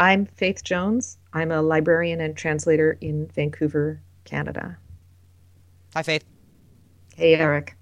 [0.00, 1.18] I'm Faith Jones.
[1.34, 4.78] I'm a librarian and translator in Vancouver, Canada.
[5.94, 6.24] Hi, Faith.
[7.14, 7.76] Hey, Eric.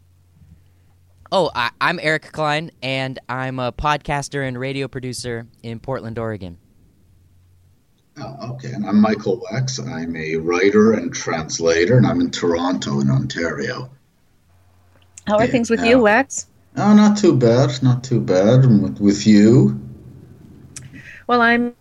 [1.30, 6.58] Oh, I, I'm Eric Klein, and I'm a podcaster and radio producer in Portland, Oregon.
[8.16, 9.78] Oh, okay, and I'm Michael Wex.
[9.88, 13.92] I'm a writer and translator, and I'm in Toronto, in Ontario.
[15.28, 15.90] How are Yeah, things with yeah.
[15.90, 16.46] you, Wex?
[16.76, 18.64] Oh, not too bad, not too bad.
[18.64, 19.80] And With, with you?
[21.28, 21.76] Well, I'm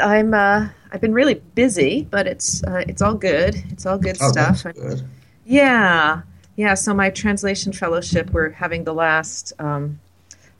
[0.00, 3.54] I'm uh I've been really busy, but it's uh, it's all good.
[3.70, 4.62] It's all good Oh, stuff.
[4.62, 5.02] good.
[5.44, 6.22] Yeah,
[6.56, 6.74] yeah.
[6.74, 10.00] So my translation fellowship, we're having the last um,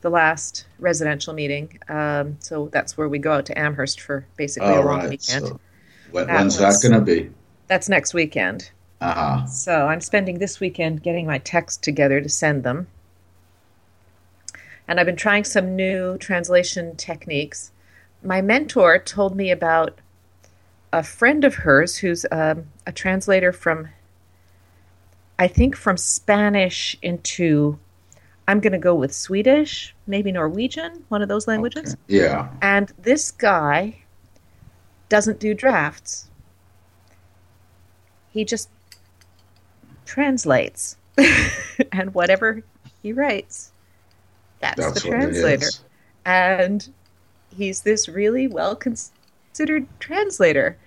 [0.02, 1.78] the last residential meeting.
[1.88, 5.10] Um, so that's where we go out to Amherst for basically a All long right.
[5.10, 5.46] weekend.
[5.46, 5.60] So,
[6.10, 7.30] when, when's that going to be?
[7.66, 8.70] That's next weekend.
[9.00, 9.46] Uh huh.
[9.46, 12.86] So I'm spending this weekend getting my text together to send them.
[14.86, 17.70] And I've been trying some new translation techniques.
[18.22, 19.98] My mentor told me about
[20.92, 23.88] a friend of hers who's um, a translator from,
[25.38, 27.78] I think, from Spanish into,
[28.46, 31.94] I'm going to go with Swedish, maybe Norwegian, one of those languages.
[31.94, 32.24] Okay.
[32.24, 32.48] Yeah.
[32.62, 34.02] And this guy
[35.08, 36.28] doesn't do drafts.
[38.30, 38.68] He just
[40.04, 40.96] translates.
[41.92, 42.62] and whatever
[43.02, 43.72] he writes,
[44.60, 45.66] that's, That's the translator.
[46.24, 46.88] And
[47.58, 50.78] he's this really well considered translator.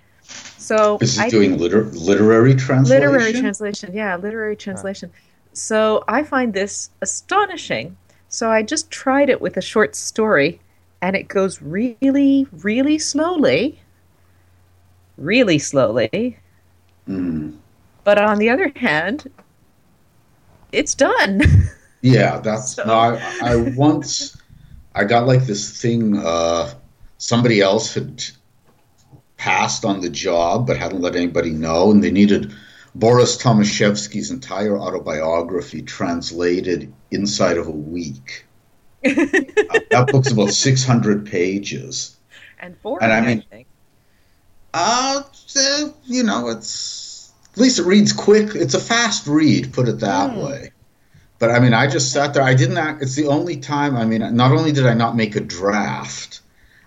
[0.58, 3.04] So Is he I doing liter- literary translation?
[3.12, 5.12] literary translation yeah literary translation
[5.54, 7.98] so i find this astonishing
[8.30, 10.62] so i just tried it with a short story
[11.02, 13.80] and it goes really really slowly
[15.18, 16.38] really slowly
[17.10, 17.58] Mm.
[18.06, 19.30] but on the other hand
[20.72, 21.42] it's done
[22.02, 22.94] Yeah, that's So- no.
[22.94, 24.38] I, I once
[24.96, 26.18] I got like this thing.
[26.18, 26.74] Uh,
[27.18, 28.24] somebody else had
[29.38, 32.52] passed on the job, but hadn't let anybody know, and they needed
[32.96, 38.46] Boris Thomashefsky's entire autobiography translated inside of a week.
[39.04, 42.18] Uh, that book's about six hundred pages.
[42.60, 43.68] and boring And I I, mean- think
[44.74, 45.24] Uh,
[46.06, 48.54] you know, it's at least it reads quick.
[48.54, 50.42] It's a fast read, put it that Hmm.
[50.42, 50.71] way.
[51.42, 52.44] But I mean, I just sat there.
[52.44, 52.78] I didn't.
[52.78, 53.98] Act, it's the only time.
[53.98, 56.40] I mean, not only did I not make a draft,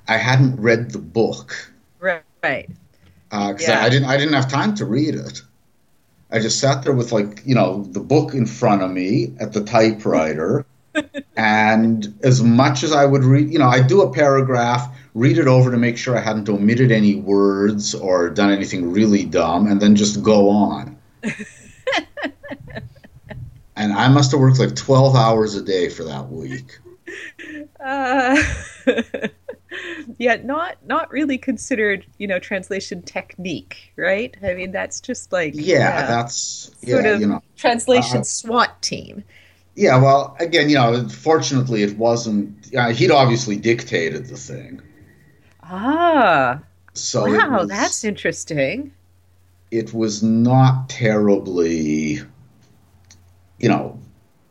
[0.07, 2.23] I hadn't read the book right,
[3.33, 3.81] uh, because Yeah.
[3.81, 4.09] I, I didn't.
[4.09, 5.43] I didn't have time to read it.
[6.31, 9.55] I just sat there with like you know the book in front of me at
[9.55, 10.65] the typewriter,
[11.37, 15.49] and as much as I would read, you know, I do a paragraph, read it
[15.49, 19.83] over to make sure I hadn't omitted any words or done anything really dumb, and
[19.83, 20.97] then just go on.
[23.77, 26.79] and I must have worked like twelve hours a day for that week.
[27.85, 28.43] Uh,
[30.19, 34.35] yeah, not not really considered, you know, translation technique, right?
[34.43, 37.41] I mean, that's just like Yeah, that's yeah, of you know.
[37.57, 39.25] translation uh, SWAT team.
[39.77, 42.73] Yeah, well, again, you know, fortunately, it wasn't.
[42.77, 44.81] Uh, he'd obviously dictated the thing,
[45.61, 46.63] Ah,
[46.95, 48.95] so wow, was, that's interesting.
[49.71, 52.21] it was not terribly,
[53.59, 53.99] you know,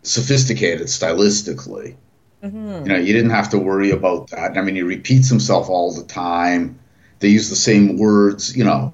[0.04, 1.96] sophisticated stylistically.
[2.42, 4.58] hmm You know, you didn't have to worry about that.
[4.58, 6.78] I mean, he repeats himself all the time.
[7.20, 8.92] They use the same words, you know,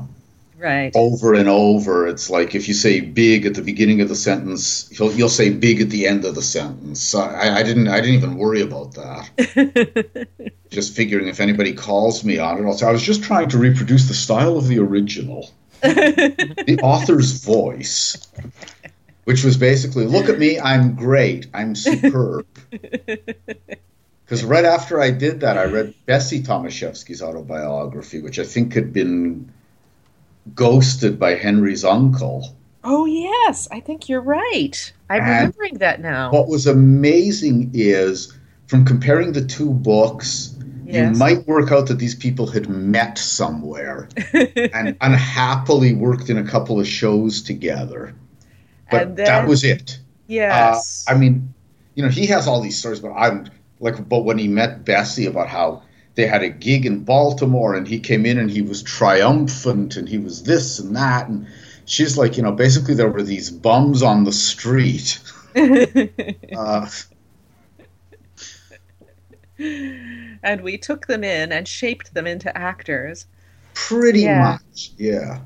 [0.57, 0.91] Right.
[0.93, 2.05] over and over.
[2.07, 5.49] It's like if you say "big" at the beginning of the sentence, he'll, you'll say
[5.49, 7.01] "big" at the end of the sentence.
[7.01, 10.27] So I, I didn't, I didn't even worry about that.
[10.69, 13.57] just figuring if anybody calls me on it, I'll say I was just trying to
[13.57, 15.49] reproduce the style of the original,
[15.81, 18.17] the author's voice,
[19.29, 22.47] which was basically, "Look at me, I'm great, I'm superb."
[24.25, 28.94] Because right after I did that, I read Bessie Thomashefsky's autobiography, which I think had
[28.94, 29.51] been
[30.53, 32.56] ghosted by Henry's uncle.
[32.84, 34.94] oh yes, I think you're right.
[35.09, 36.31] I'm And- remembering that now.
[36.31, 38.31] What was amazing is
[38.68, 41.13] from comparing the two books, Yes.
[41.13, 44.09] you might work out that these people had met somewhere
[44.74, 48.13] and unhappily worked in a couple of shows together.
[48.91, 50.00] But And then- that was it.
[50.27, 51.06] yes.
[51.07, 51.53] Uh, I mean,
[51.95, 53.50] you know, he has all these stories, but I'm
[53.80, 55.83] like, but when he met Bessie about how
[56.15, 60.07] they had a gig in Baltimore and he came in and he was triumphant and
[60.09, 61.27] he was this and that.
[61.30, 61.47] And
[61.86, 65.19] she's like, you know, basically there were these bums on the street.
[66.56, 66.88] Uh,
[70.44, 73.25] and we took them in and shaped them into actors.
[73.74, 74.41] pretty Yeah.
[74.74, 75.39] much, yeah.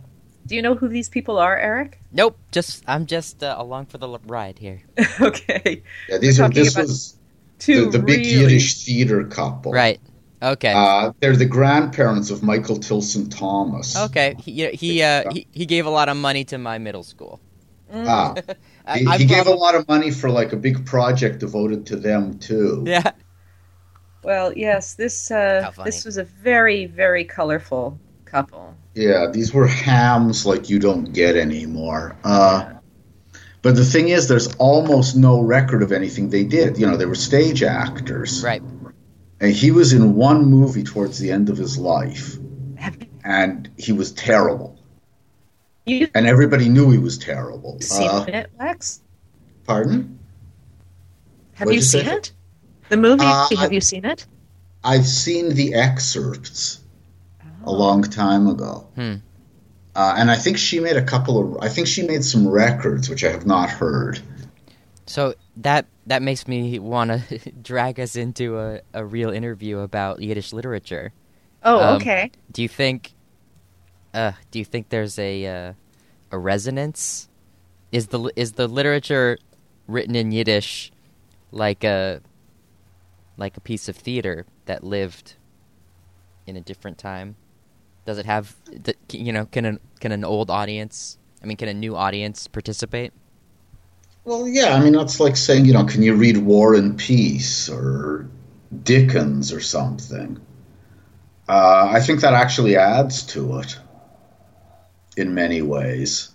[0.45, 1.99] Do you know who these people are, Eric?
[2.11, 4.81] Nope, just I'm just uh, along for the ride here.
[5.21, 5.81] okay.
[6.09, 7.17] Yeah, these We're are this was
[7.59, 9.71] Two the, the big really, Yiddish theater couple.
[9.71, 10.01] Right.
[10.41, 10.73] Okay.
[10.75, 13.95] Uh, they're the grandparents of Michael Tilson Thomas.
[13.95, 14.35] okay.
[14.37, 17.39] He he, uh, he he gave a lot of money to my middle school.
[17.93, 18.35] Ah,
[18.85, 21.85] I, he, I he gave a lot of money for like a big project devoted
[21.85, 22.83] to them too.
[22.85, 23.11] Yeah.
[24.23, 25.87] Well, yes, this uh, How funny.
[25.87, 28.75] this was a very very colorful couple.
[28.95, 32.15] Yeah, these were hams like you don't get anymore.
[32.23, 32.73] Uh,
[33.61, 36.77] but the thing is, there's almost no record of anything they did.
[36.77, 38.43] You know, they were stage actors.
[38.43, 38.61] Right.
[39.39, 42.37] And he was in one movie towards the end of his life,
[43.23, 44.79] and he was terrible.
[45.85, 47.79] you And everybody knew he was terrible.
[47.81, 48.99] seen Uh, it, Wex?
[49.65, 50.19] pardon?
[51.53, 52.03] Have what'd you you say?
[52.03, 52.31] seen it?
[52.89, 53.23] The movie?
[53.25, 54.25] Uh, have you seen it?
[54.83, 56.79] I've seen the excerpts
[57.63, 58.87] a long time ago.
[58.95, 59.15] Hmm.
[59.95, 61.63] Uh, and I think she made a couple of.
[61.63, 64.19] I think she made some records, which I have not heard.
[65.05, 70.21] So that that makes me want to drag us into a, a real interview about
[70.21, 71.13] Yiddish literature.
[71.63, 72.31] Oh, um, okay.
[72.51, 73.13] Do you think?
[74.13, 75.73] Uh, do you think there's a uh,
[76.31, 77.29] a resonance?
[77.91, 79.37] Is the is the literature
[79.87, 80.91] written in Yiddish
[81.51, 82.21] like a
[83.37, 85.35] like a piece of theater that lived
[86.47, 87.35] in a different time?
[88.05, 88.55] Does it have
[89.11, 91.17] you know can an can an old audience?
[91.41, 93.13] I mean, can a new audience participate?
[94.25, 97.69] Well, yeah, I mean that's like saying, you know, can you read War and Peace
[97.69, 98.27] or
[98.83, 100.39] Dickens or something?
[101.47, 103.77] Uh, I think that actually adds to it
[105.17, 106.29] in many ways.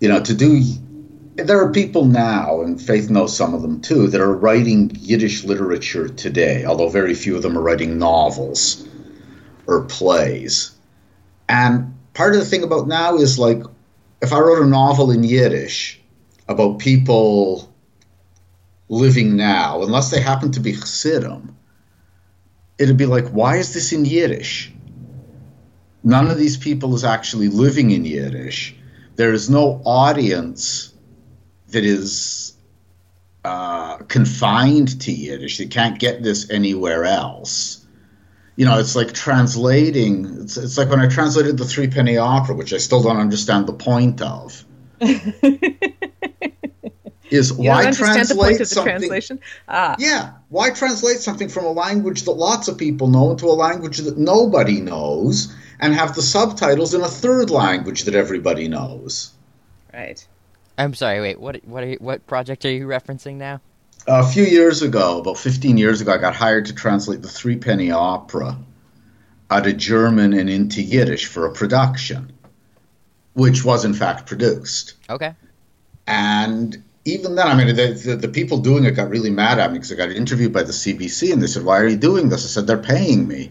[0.00, 0.62] You know, to do.
[1.36, 5.44] There are people now, and Faith knows some of them too, that are writing Yiddish
[5.44, 8.86] literature today, although very few of them are writing novels
[9.70, 10.72] or plays.
[11.48, 13.62] And part of the thing about now is like,
[14.20, 16.00] if I wrote a novel in Yiddish,
[16.48, 17.72] about people
[18.88, 21.56] living now, unless they happen to be Chassidim,
[22.78, 24.72] it'd be like, why is this in Yiddish?
[26.02, 28.74] None of these people is actually living in Yiddish.
[29.16, 30.92] There is no audience
[31.68, 32.54] that is
[33.44, 35.58] uh, confined to Yiddish.
[35.58, 37.79] They can't get this anywhere else.
[38.60, 40.26] You know, it's like translating.
[40.42, 43.66] It's, it's like when I translated the Three Penny Opera, which I still don't understand
[43.66, 44.66] the point of.
[47.30, 48.92] Is You why don't understand the translate point of the something?
[48.98, 49.40] translation?
[49.66, 53.56] Ah, Yeah, why translate something from a language that lots of people know into a
[53.56, 59.30] language that nobody knows, and have the subtitles in a third language that everybody knows?
[59.94, 60.22] right.
[60.76, 61.22] I'm sorry.
[61.22, 61.40] Wait.
[61.40, 61.64] What?
[61.64, 61.82] What?
[61.82, 63.62] Are you, what project are you referencing now?
[64.06, 67.56] A few years ago, about 15 years ago, I got hired to translate the Three
[67.56, 68.58] Penny Opera
[69.50, 72.32] out of German and into Yiddish for a production,
[73.34, 74.94] which was in fact produced.
[75.08, 75.34] Okay.
[76.06, 79.70] And even then, I mean, the, the, the people doing it got really mad at
[79.70, 82.28] me because I got interviewed by the CBC and they said, Why are you doing
[82.28, 82.44] this?
[82.44, 83.50] I said, They're paying me.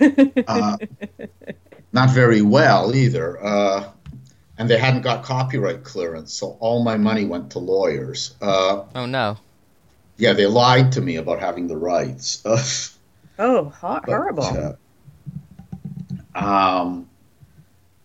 [0.46, 0.76] uh,
[1.92, 3.42] not very well either.
[3.44, 3.90] Uh,
[4.58, 8.34] and they hadn't got copyright clearance, so all my money went to lawyers.
[8.42, 9.38] Uh, Oh no.
[10.20, 12.42] Yeah, they lied to me about having the rights.
[12.46, 12.62] Uh,
[13.42, 14.76] Oh, ho- but, horrible.
[16.34, 17.08] uh, um,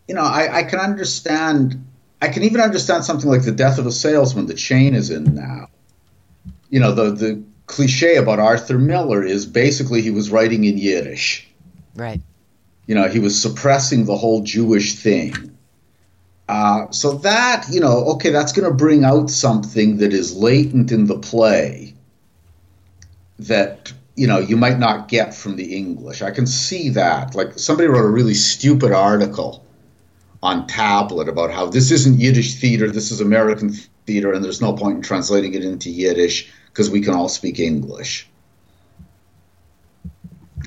[0.07, 1.85] you know, I, I can understand.
[2.21, 5.35] I can even understand something like the death of a salesman The chain is in
[5.35, 5.67] now.
[6.69, 11.47] You know, the the cliche about Arthur Miller is basically he was writing in Yiddish.
[11.95, 12.21] Right.
[12.87, 15.33] You know, he was suppressing the whole Jewish thing.
[16.47, 20.91] Uh, so that you know, okay, that's going to bring out something that is latent
[20.93, 21.94] in the play
[23.39, 26.21] that you know you might not get from the English.
[26.21, 27.35] I can see that.
[27.35, 29.63] Like somebody wrote a really stupid article
[30.43, 33.71] on Tablet about how this isn't Yiddish theater, this is American
[34.05, 37.59] theater, and there's no point in translating it into Yiddish because we can all speak
[37.59, 38.27] English.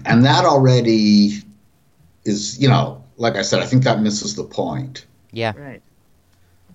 [0.04, 1.42] And that already
[2.25, 5.06] is, you know, like I said, I think that misses the point.
[5.32, 5.52] Yeah.
[5.56, 5.82] Right.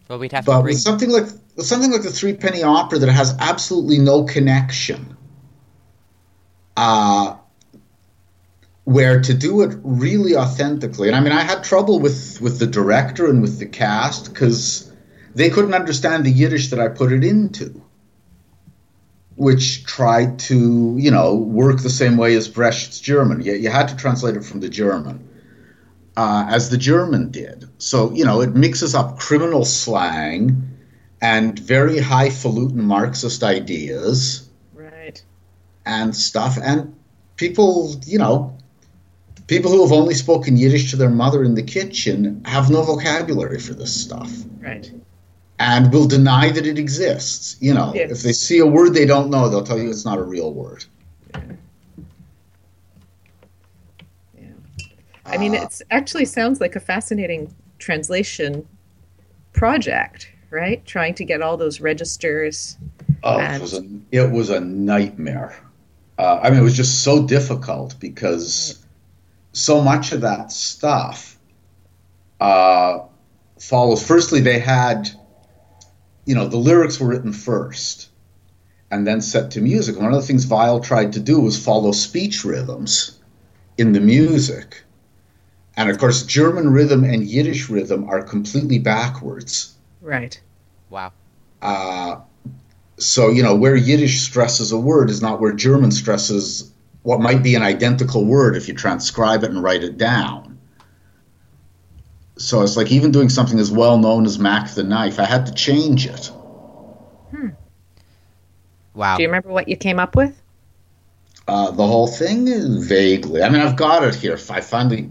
[0.07, 0.73] Well, we'd have to But bring.
[0.73, 1.25] with something like
[1.59, 5.15] something like the Three Penny Opera that has absolutely no connection,
[6.75, 7.35] uh,
[8.83, 12.67] where to do it really authentically, and I mean, I had trouble with with the
[12.67, 14.91] director and with the cast because
[15.35, 17.81] they couldn't understand the Yiddish that I put it into,
[19.35, 23.41] which tried to you know work the same way as Brecht's German.
[23.41, 25.29] You, you had to translate it from the German
[26.15, 27.69] uh, as the German did.
[27.77, 30.69] So, you know, it mixes up criminal slang
[31.21, 34.42] and very highfalutin Marxist ideas.
[35.85, 36.57] And stuff.
[36.61, 36.93] And
[37.35, 38.55] people, you know,
[39.47, 43.59] people who have only spoken Yiddish to their mother in the kitchen have no vocabulary
[43.59, 44.91] for this stuff Right.
[45.59, 47.57] and will deny that it exists.
[47.59, 48.11] You know, Yes.
[48.11, 50.53] if they see a word they don't know, they'll tell you it's not a real
[50.53, 50.85] word.
[54.37, 54.47] Yeah.
[55.25, 58.65] I mean, Uh, it actually sounds like a fascinating translation
[59.51, 60.83] project, right?
[60.85, 62.77] Trying to get all those registers.
[63.23, 65.55] Oh, it was a it was a nightmare.
[66.23, 68.81] Uh, I mean, it was just so difficult because
[69.51, 71.37] so much of that stuff
[72.39, 72.99] uh,
[73.59, 74.07] follows.
[74.07, 75.09] Firstly, they had,
[76.23, 78.07] you know, the lyrics were written first
[78.89, 79.99] and then set to music.
[79.99, 83.19] One of the things Weill tried to do was follow speech rhythms
[83.77, 84.81] in the music.
[85.75, 89.75] And of course, German rhythm and Yiddish rhythm are completely backwards.
[90.01, 90.39] Right.
[90.89, 91.11] Wow.
[91.61, 92.21] Uh,
[92.97, 96.71] so, you know, where Yiddish stresses a word is not where German stresses
[97.01, 100.57] what might be an identical word if you transcribe it and write it down.
[102.37, 105.45] So it's like even doing something as well known as Mack the Knife, I had
[105.45, 106.27] to change it.
[107.31, 107.49] Hmm.
[108.93, 109.17] Wow.
[109.17, 110.39] Do you remember what you came up with?
[111.47, 113.43] Uh, the whole thing, vaguely.
[113.43, 114.37] I mean, I've got it here.
[114.49, 115.09] I finally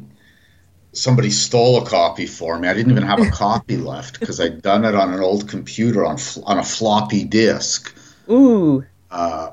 [0.92, 2.68] somebody stole a copy for me.
[2.68, 6.04] I didn't even have a copy left because I'd done it on an old computer
[6.04, 7.94] on on a floppy disk.
[8.30, 8.84] Ooh.
[9.10, 9.50] Uh,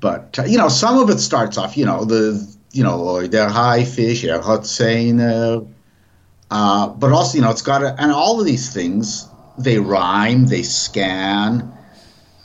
[0.00, 3.48] but uh, you know, some of it starts off, you know, the you know, der
[3.48, 5.66] Haifisch, er hat seine,
[6.50, 9.26] uh, but also, you know, it's got a, and all of these things
[9.58, 11.72] they rhyme, they scan,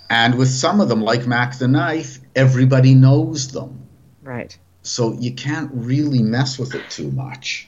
[0.10, 3.82] and with some of them, like Mack the Knife, everybody knows them,
[4.24, 4.58] Right.
[4.84, 7.68] So you can't really mess with it too much.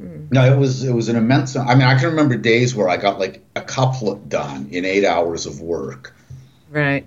[0.00, 1.56] No, it was it was an immense.
[1.56, 5.04] I mean, I can remember days where I got like a couplet done in eight
[5.04, 6.14] hours of work.
[6.70, 7.04] Right.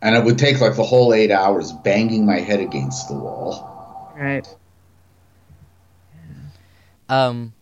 [0.00, 4.14] And it would take like the whole eight hours banging my head against the wall.
[4.16, 4.48] Right.
[7.10, 7.52] Um.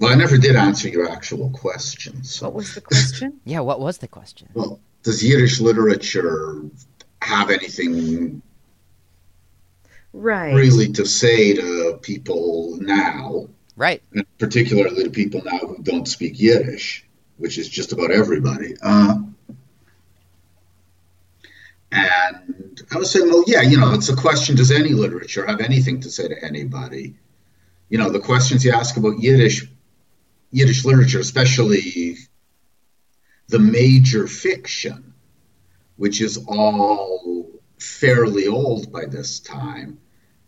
[0.00, 2.22] Well, I never did answer your actual question.
[2.24, 3.40] So, What was the question?
[3.44, 3.60] Yeah.
[3.60, 4.48] What was the question?
[4.54, 6.62] well, does Yiddish literature
[7.20, 8.40] have anything
[10.18, 10.52] Right.
[10.52, 14.02] really to say to people now, Right.
[14.12, 17.06] and particularly to people now who don't speak Yiddish,
[17.36, 18.74] which is just about everybody?
[18.82, 19.18] Uh,
[21.92, 25.60] and I was saying, well, yeah, you know, it's a question: Does any literature have
[25.60, 27.14] anything to say to anybody?
[27.88, 29.66] You know, the questions you ask about Yiddish,
[30.50, 32.16] Yiddish literature, especially
[33.48, 35.14] the major fiction,
[35.96, 37.48] which is all
[37.78, 39.98] fairly old by this time.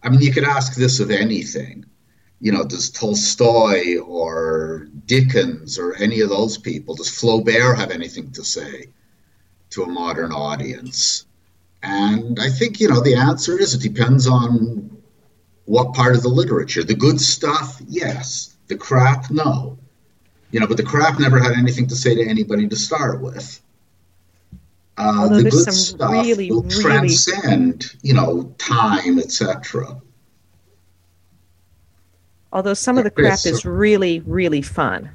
[0.02, 1.84] I mean, you could ask this of anything.
[2.40, 8.30] You know, does Tolstoy or Dickens or any of those people, does Flaubert have anything
[8.32, 8.86] to say
[9.70, 11.26] to a modern audience?
[11.82, 14.90] And I think, you know, the answer is it depends on
[15.66, 16.82] what part of the literature.
[16.82, 18.56] The good stuff, yes.
[18.68, 19.78] The crap, no.
[20.50, 23.60] You know, but the crap never had anything to say to anybody to start with.
[25.00, 30.00] Uh, the good some stuff really, will really- transcend, you know, time, etc.
[32.52, 35.10] Although some of the crap is is really, really fun.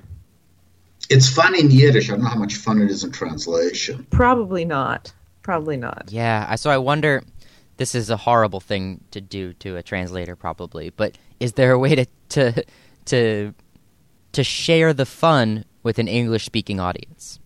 [1.10, 2.10] It's fun in Yiddish.
[2.10, 4.08] I don't know how much fun it is in translation.
[4.10, 5.14] Probably not.
[5.44, 6.10] Probably not.
[6.10, 6.56] Yeah.
[6.56, 7.24] So I wonder.
[7.78, 10.92] This is a horrible thing to do to a translator, probably.
[10.92, 12.64] But is there a way to to
[13.06, 13.54] to
[14.32, 17.40] to share the fun with an English-speaking audience?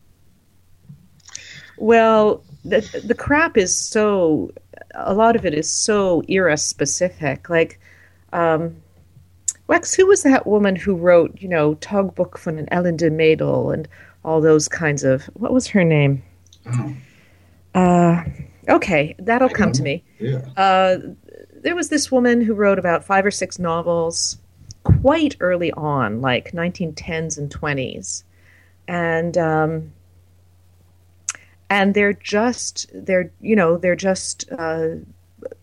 [1.80, 4.52] Well, the the crap is so
[4.94, 7.50] a lot of it is so era specific.
[7.50, 7.80] Like,
[8.34, 8.76] um,
[9.68, 13.88] Wex, who was that woman who wrote, you know, Tagebuch von an Elende Mädel and
[14.26, 16.22] all those kinds of what was her name?
[16.68, 16.94] Oh,
[17.76, 18.24] Uh,
[18.68, 20.04] okay, that'll come to me.
[20.20, 20.42] yeah.
[20.58, 20.98] Uh,
[21.62, 24.38] there was this woman who wrote about five or six novels
[24.84, 28.24] quite early on, like 1910s and 20s,
[28.88, 29.92] and um,
[31.70, 34.90] and they're just they're you know they're just uh,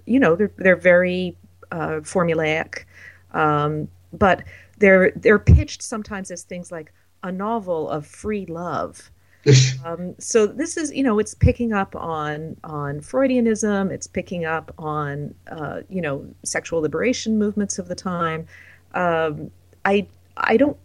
[0.04, 1.36] you know they're they're very
[1.70, 2.84] uh, formulaic,
[3.32, 4.42] um, but
[4.78, 9.10] they're they're pitched sometimes as things like a novel of free love.
[9.84, 13.92] Um, so this is, you know, it's picking up on on Freudianism.
[13.92, 18.48] It's picking up on, uh, you know, sexual liberation movements of the time.
[18.94, 19.52] Um,
[19.84, 20.76] I I don't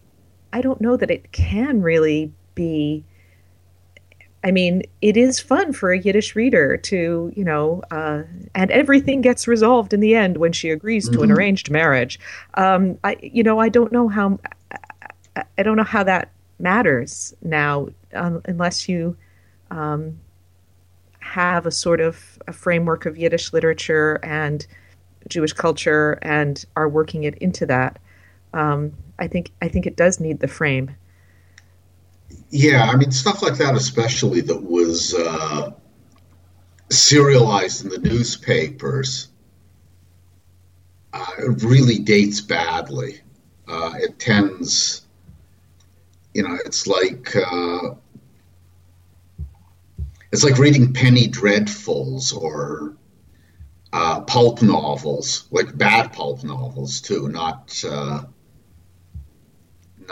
[0.53, 3.03] I don't know that it can really be.
[4.43, 8.23] I mean, it is fun for a Yiddish reader to, you know, uh,
[8.55, 11.35] and everything gets resolved in the end when she agrees to an Mhm.
[11.35, 12.19] arranged marriage.
[12.55, 14.39] Um, I, you know, I don't know how,
[15.35, 16.29] I- I don't know how that
[16.59, 19.15] matters now, um, unless you
[19.69, 20.19] um,
[21.19, 24.65] have a sort of a framework of Yiddish literature and
[25.29, 27.99] Jewish culture and are working it into that.
[28.53, 30.91] Um, I think I think it does need the frame.
[32.51, 35.71] Yeah, I mean, stuff like that, especially that was uh,
[36.89, 39.29] serialized in the newspapers.
[41.13, 43.21] uh, it really dates badly.
[43.67, 45.05] Uh, it tends,
[46.33, 47.95] you know, it's like uh,
[50.31, 52.95] it's like reading penny dreadfuls or
[53.93, 58.23] uh, pulp novels, like bad pulp novels too, not uh,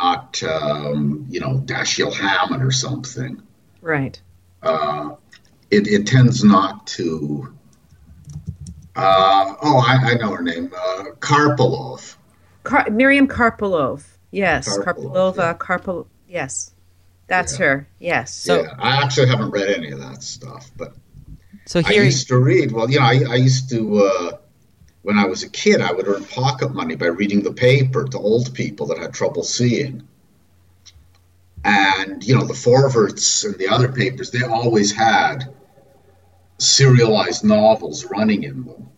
[0.01, 3.41] not um, you know Dashiell Hammett or something.
[3.81, 4.19] Right.
[4.61, 5.15] Uh,
[5.71, 7.53] it, it tends not to.
[8.95, 12.15] Uh, oh, I, I, know her name, uh, Karpilov.
[12.63, 14.03] Car- Miriam Karpilov.
[14.31, 15.37] Yes, Karpilov, Karpilova.
[15.37, 15.53] yeah.
[15.53, 16.07] Karpil.
[16.27, 16.71] Yes,
[17.27, 17.65] that's Yeah.
[17.65, 17.87] her.
[17.99, 18.35] Yes.
[18.35, 20.95] So- yeah, I actually haven't read any of that stuff, but
[21.65, 22.71] So I used to read.
[22.71, 23.99] Well, you know, I, I used to.
[23.99, 24.37] Uh,
[25.01, 28.17] when I was a kid, I would earn pocket money by reading the paper to
[28.17, 30.07] old people that had trouble seeing.
[31.63, 35.53] And you know, the Forverts and the other papers, they always had
[36.57, 38.89] serialized novels running in them.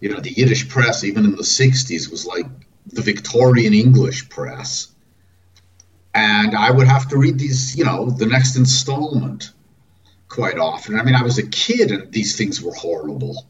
[0.00, 2.46] You know, the Yiddish press, even in the '60s, was like
[2.86, 4.88] the Victorian English press.
[6.14, 9.52] And I would have to read these, you know, the next installment
[10.28, 10.98] quite often.
[10.98, 13.46] I mean, I was a kid and these things were horrible.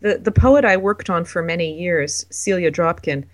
[0.00, 3.24] The the poet I worked on for many years, Celia Dropkin,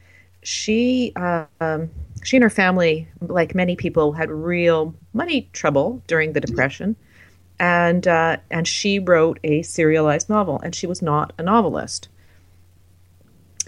[0.43, 1.90] she uh, um,
[2.23, 6.97] she and her family, like many people, had real money trouble during the Depression,
[7.59, 12.09] and uh, and she wrote a serialized novel, and she was not a novelist.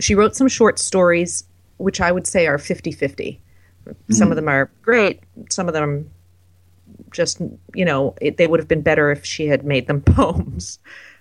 [0.00, 1.44] She wrote some short stories,
[1.76, 3.38] which I would say are 50-50.
[4.10, 5.20] Some of them are great,
[5.50, 6.10] some of them
[7.10, 7.40] just
[7.74, 10.78] you know it, they would have been better if she had made them poems.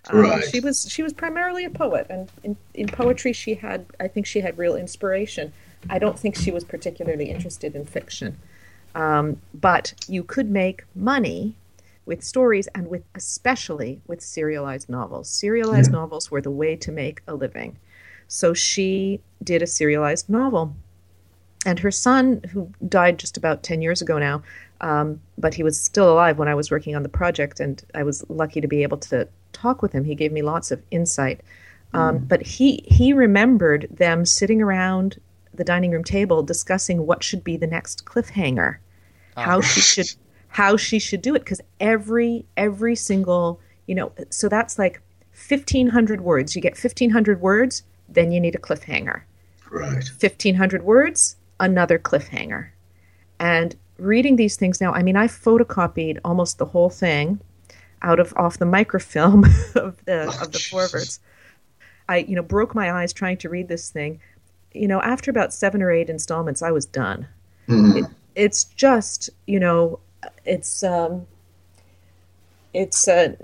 [0.10, 0.43] Um, Right.
[0.43, 4.25] She was she was primarily a poet, and in, in poetry she had I think
[4.25, 5.53] she had real inspiration.
[5.89, 8.38] I don't think she was particularly interested in fiction,
[8.96, 11.55] um, but you could make money
[12.05, 15.29] with stories and with especially with serialized novels.
[15.29, 17.77] Serialized novels were the way to make a living.
[18.27, 20.75] So she did a serialized novel
[21.65, 24.42] and her son, who died just about 10 years ago now,
[24.81, 28.03] um, but he was still alive when I was working on the project, and I
[28.03, 30.03] was lucky to be able to talk with him.
[30.03, 31.42] He gave me lots of insight.
[31.94, 35.20] Um, But he, he remembered them sitting around
[35.53, 38.77] the dining room table discussing what should be the next cliffhanger,
[39.35, 40.07] how she should
[40.48, 46.20] how she should do it because every every single you know so that's like 1500
[46.22, 49.22] words you get 1500 words then you need a cliffhanger
[49.72, 50.03] Right.
[50.20, 52.70] 1500 words, another cliffhanger.
[53.40, 57.40] And reading these things now, I mean, I photocopied almost the whole thing
[58.01, 59.44] out of off the microfilm
[59.75, 61.20] of the Oh, of the forwards.
[62.09, 64.20] I, you know, broke my eyes trying to read this thing.
[64.74, 67.27] You know, after about seven or eight installments, I was done.
[67.98, 70.00] It, it's just, you know,
[70.46, 71.25] it's um,
[72.74, 73.35] it's uh,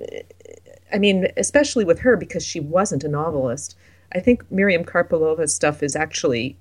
[0.94, 3.76] I mean, especially with her because she wasn't a novelist.
[4.14, 6.58] I think Miriam Karpilova's stuff is actually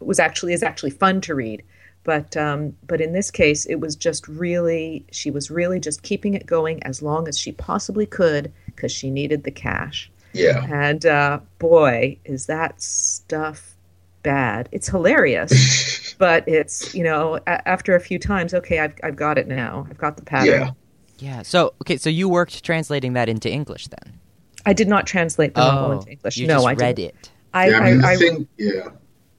[0.00, 1.62] was actually is actually fun to read,
[2.08, 6.32] but um, but in this case, it was just really she was really just keeping
[6.32, 10.10] it going as long as she possibly could because she needed the cash.
[10.32, 10.66] Yeah.
[10.70, 13.74] And uh, boy, is that stuff
[14.22, 14.70] bad!
[14.72, 19.36] It's hilarious, but it's you know a- after a few times, okay, I've I've got
[19.36, 19.86] it now.
[19.90, 20.46] I've got the pattern.
[20.54, 20.70] Yeah.
[21.18, 21.42] yeah.
[21.42, 24.18] So okay, so you worked translating that into English then?
[24.64, 26.38] I did not translate the novel into English.
[26.38, 27.14] Oh, you no, just I read didn't.
[27.16, 27.30] it.
[27.52, 28.88] I, yeah, I mean, I, I, thing, yeah.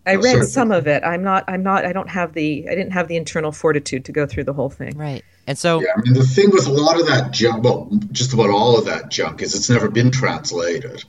[0.10, 0.46] I read sorry.
[0.46, 1.04] some of it.
[1.04, 1.44] I'm not.
[1.48, 1.86] I'm not.
[1.86, 2.68] I don't have the.
[2.68, 4.98] I didn't have the internal fortitude to go through the whole thing.
[4.98, 5.24] Right.
[5.48, 8.34] And so Yeah, I mean, the thing with a lot of that junk, well, just
[8.34, 11.04] about all of that junk, is it's never been translated.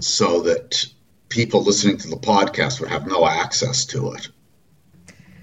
[0.00, 0.86] So that
[1.28, 4.28] people listening to the podcast would have no access to it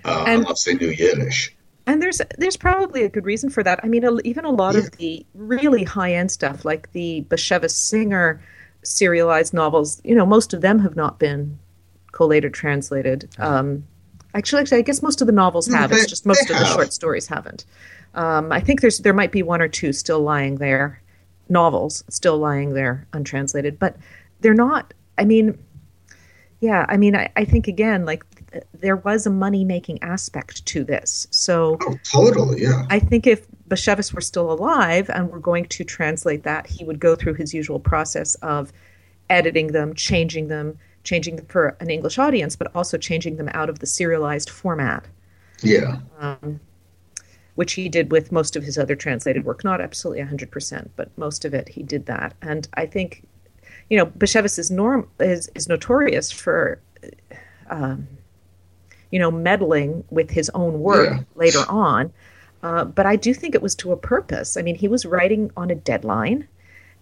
[0.04, 1.52] uh, And- unless they knew Yiddish.
[1.88, 3.80] And there's there's probably a good reason for that.
[3.84, 7.76] I mean, a, even a lot of the really high end stuff, like the Bashevis
[7.76, 8.42] Singer
[8.82, 11.60] serialized novels, you know, most of them have not been
[12.16, 13.30] collated translated.
[13.38, 13.84] Um,
[14.34, 15.90] actually, actually, I guess most of the novels have.
[15.92, 17.66] they- it's just most of the short stories haven't.
[18.16, 21.02] Um, I think there's there might be one or two still lying there,
[21.50, 23.98] novels still lying there untranslated, but
[24.40, 24.94] they're not.
[25.18, 25.58] I mean,
[26.62, 30.66] yeah, I mean, I, I think again, like th- there was a money making aspect
[30.68, 31.78] to this, so.
[31.82, 32.84] Oh, totally, yeah.
[32.90, 37.00] I think if Bashevis were still alive and were going to translate that, he would
[37.00, 38.72] go through his usual process of
[39.30, 43.70] editing them, changing them, changing them for an English audience, but also changing them out
[43.70, 45.06] of the serialized format,
[45.62, 46.00] Yeah.
[47.56, 49.64] which he did with most of his other translated work.
[49.64, 52.34] Not absolutely 100%, but most of it he did that.
[52.42, 53.24] And I think,
[53.90, 56.80] you know, Bashevis is, norm- is, is notorious for.
[57.70, 58.08] Um,
[59.12, 61.24] you know, meddling with his own work Yeah.
[61.36, 62.12] later on.
[62.64, 64.58] Uh, but I do think it was to a purpose.
[64.58, 66.48] I mean, he was writing on a deadline.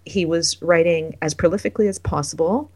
[0.04, 2.70] He was writing as prolifically as possible.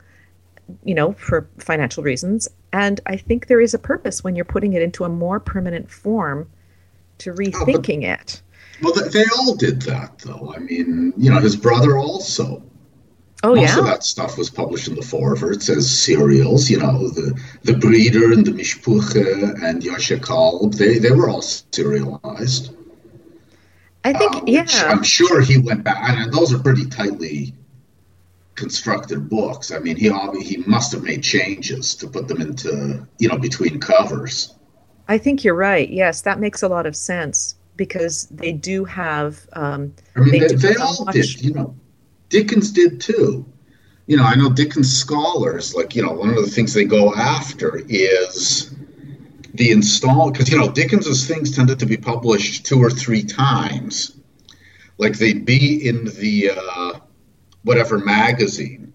[0.84, 2.48] You know, for financial reasons.
[2.72, 5.90] And I think there is a purpose when you're putting it into a more permanent
[5.90, 6.50] form
[7.18, 8.42] to rethinking oh, it.
[8.82, 10.54] Well, they all did that, though.
[10.54, 12.62] I mean, you know, his brother also.
[13.44, 13.78] Oh Most yeah.
[13.78, 16.68] of that stuff was published in the Forwards as serials.
[16.68, 21.42] You know, the the Breeder and the Mishpuche and Yoshe Kalb, they they were all
[21.42, 22.74] serialized.
[24.04, 24.66] I think Um, yeah.
[24.88, 27.54] I'm sure he went back, and those are pretty tightly
[28.58, 29.70] constructed books.
[29.70, 30.10] I mean, he
[30.42, 34.54] he must have made changes to put them into you know between covers.
[35.08, 35.88] I think you're right.
[35.88, 39.46] Yes, that makes a lot of sense because they do have.
[39.54, 41.14] Um, I mean, They they, they all much.
[41.14, 41.42] did.
[41.42, 41.76] You know,
[42.28, 43.46] Dickens did too.
[44.06, 47.14] You know, I know Dickens scholars like you know one of the things they go
[47.14, 48.74] after is
[49.54, 54.16] the install because you know Dickens's things tended to be published two or three times,
[54.98, 57.00] like they'd be in the uh,
[57.68, 58.94] whatever magazine,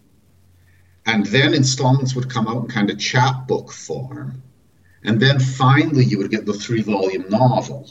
[1.06, 4.42] and then installments would come out in kind of chapbook form,
[5.04, 7.88] and then finally you would get the three volume novel.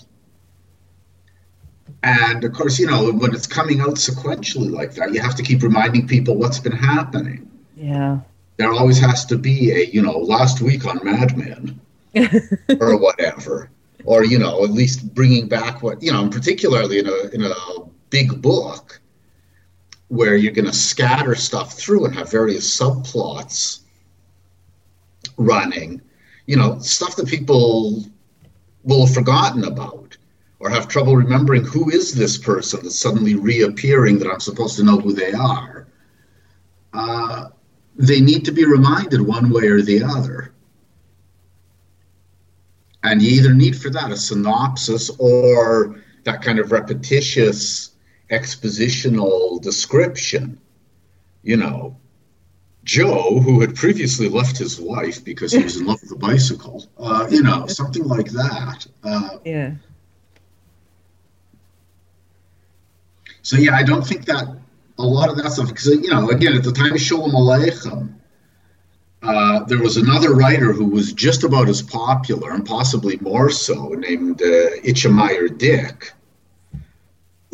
[2.02, 5.42] And of course, you know, when it's coming out sequentially like that, you have to
[5.44, 7.48] keep reminding people what's been happening.
[7.76, 8.18] yeah.
[8.56, 11.80] There always has to be a, you know, last week on Mad Men
[12.80, 13.70] or whatever,
[14.04, 17.42] or you know, at least bringing back what you know, and particularly in a in
[17.44, 17.54] a
[18.10, 19.00] big book
[20.12, 23.80] where you're going to scatter stuff through and have various subplots
[25.38, 26.02] running,
[26.44, 28.04] you know, stuff that people
[28.84, 30.14] will have forgotten about
[30.58, 34.82] or have trouble remembering who is this person that's suddenly reappearing that I'm supposed to
[34.84, 35.86] know who they are.
[36.92, 37.48] Uh,
[37.96, 40.52] they need to be reminded one way or the other.
[43.02, 47.91] And you either need for that a synopsis or that kind of repetitious
[48.32, 50.58] expositional description.
[51.42, 51.96] You know,
[52.84, 56.84] Joe, who had previously left his wife because he was in love with a bicycle,
[56.98, 58.86] uh, you know, something like that.
[59.04, 59.72] Uh, Yeah.
[63.42, 64.44] So yeah, I don't think that
[64.98, 68.14] a lot of that stuff because you know again at the time of Sholem Aleichem,
[69.22, 73.88] uh, there was another writer who was just about as popular and possibly more so,
[73.88, 76.12] named uh, Itchemeyer Dick,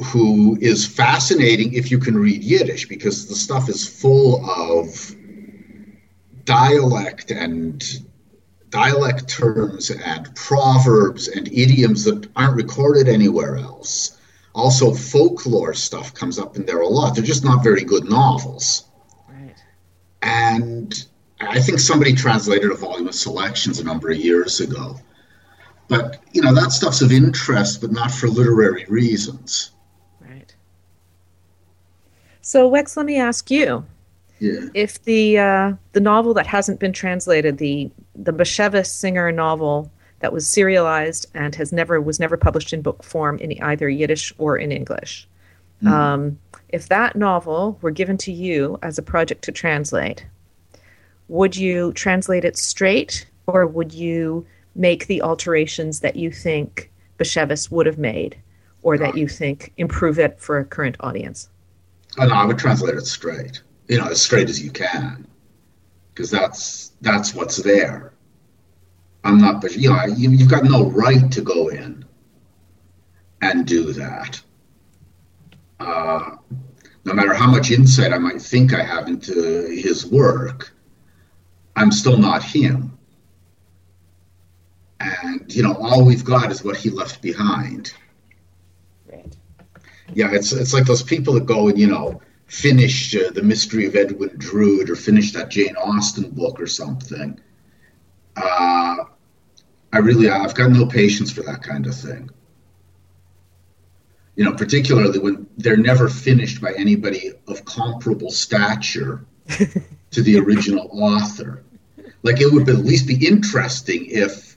[0.05, 5.15] who is fascinating if you can read Yiddish because the stuff is full of
[6.45, 7.83] dialect and
[8.71, 14.19] dialect terms and proverbs and idioms that aren't recorded anywhere else.
[14.55, 17.15] Also, folklore stuff comes up in there a lot.
[17.15, 18.85] They're just not very good novels.
[19.29, 19.55] Right.
[20.23, 21.07] And
[21.41, 25.01] I think somebody translated a volume of selections a number of years ago.
[25.89, 29.71] But, you know, that stuff's of interest, but not for literary reasons.
[32.49, 33.85] So, Wex, let me ask you:
[34.39, 34.71] Yeah.
[34.73, 40.33] if the uh, the novel that hasn't been translated, the the Bashevis Singer novel that
[40.33, 44.57] was serialized and has never was never published in book form in either Yiddish or
[44.57, 45.29] in English,
[45.85, 46.39] um,
[46.71, 50.25] if that novel were given to you as a project to translate,
[51.29, 57.71] would you translate it straight, or would you make the alterations that you think Bashevis
[57.71, 58.39] would have made,
[58.81, 61.51] or that you think improve it for a current audience?
[62.16, 63.62] No, I would translate it straight.
[63.88, 65.27] You know, as straight as you can,
[66.12, 68.12] because that's that's what's there.
[69.25, 72.05] I'm not, but you know, you, you've got no right to go in
[73.40, 74.40] and do that.
[75.81, 76.37] Uh,
[77.05, 80.73] no matter how much insight I might think I have into his work,
[81.77, 82.99] I'm still not him.
[85.01, 87.92] And you know, all we've got is what he left behind.
[90.14, 93.87] Yeah, it's it's like those people that go and you know finish uh, the Mystery
[93.87, 97.38] of Edwin Drood or finish that Jane Austen book or something.
[98.37, 98.97] Uh,
[99.92, 102.31] I really I've got no patience for that kind of thing.
[104.37, 110.88] You know, particularly when they're never finished by anybody of comparable stature to the original
[110.92, 111.64] author.
[112.23, 114.48] Like it would at least be interesting if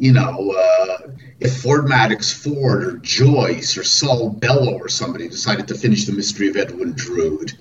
[0.00, 1.10] you know, uh,
[1.40, 6.12] if Ford Madox Ford or Joyce or Saul Bellow or somebody decided to finish the
[6.12, 7.52] mystery of Edwin Drood,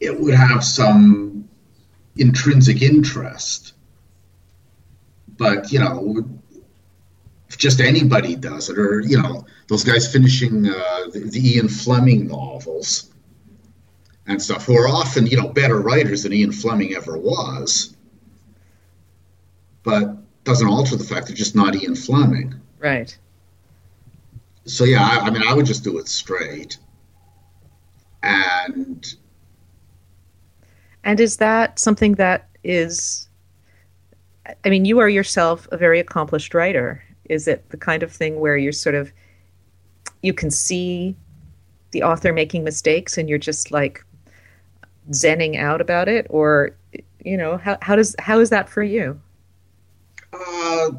[0.00, 1.46] it would have some
[2.16, 3.74] intrinsic interest.
[5.36, 6.24] But, you know,
[7.50, 11.68] if just anybody does it, or, you know, those guys finishing uh, the, the Ian
[11.68, 13.12] Fleming novels
[14.26, 17.94] and stuff, who are often, you know, better writers than Ian Fleming ever was.
[19.82, 20.16] But
[20.50, 22.54] doesn't alter the fact they're just not Ian Fleming.
[22.78, 23.16] Right.
[24.64, 26.76] So yeah, I, I mean, I would just do it straight,
[28.22, 29.14] and
[31.04, 33.28] And is that something that is?
[34.64, 37.02] I mean, you are yourself a very accomplished writer.
[37.24, 39.12] Is it the kind of thing where you're sort of
[40.22, 41.16] you can see
[41.92, 44.04] the author making mistakes and you're just like
[45.10, 46.76] zenning out about it, or
[47.24, 49.20] you know, how how does how is that for you?
[50.32, 50.90] Uh,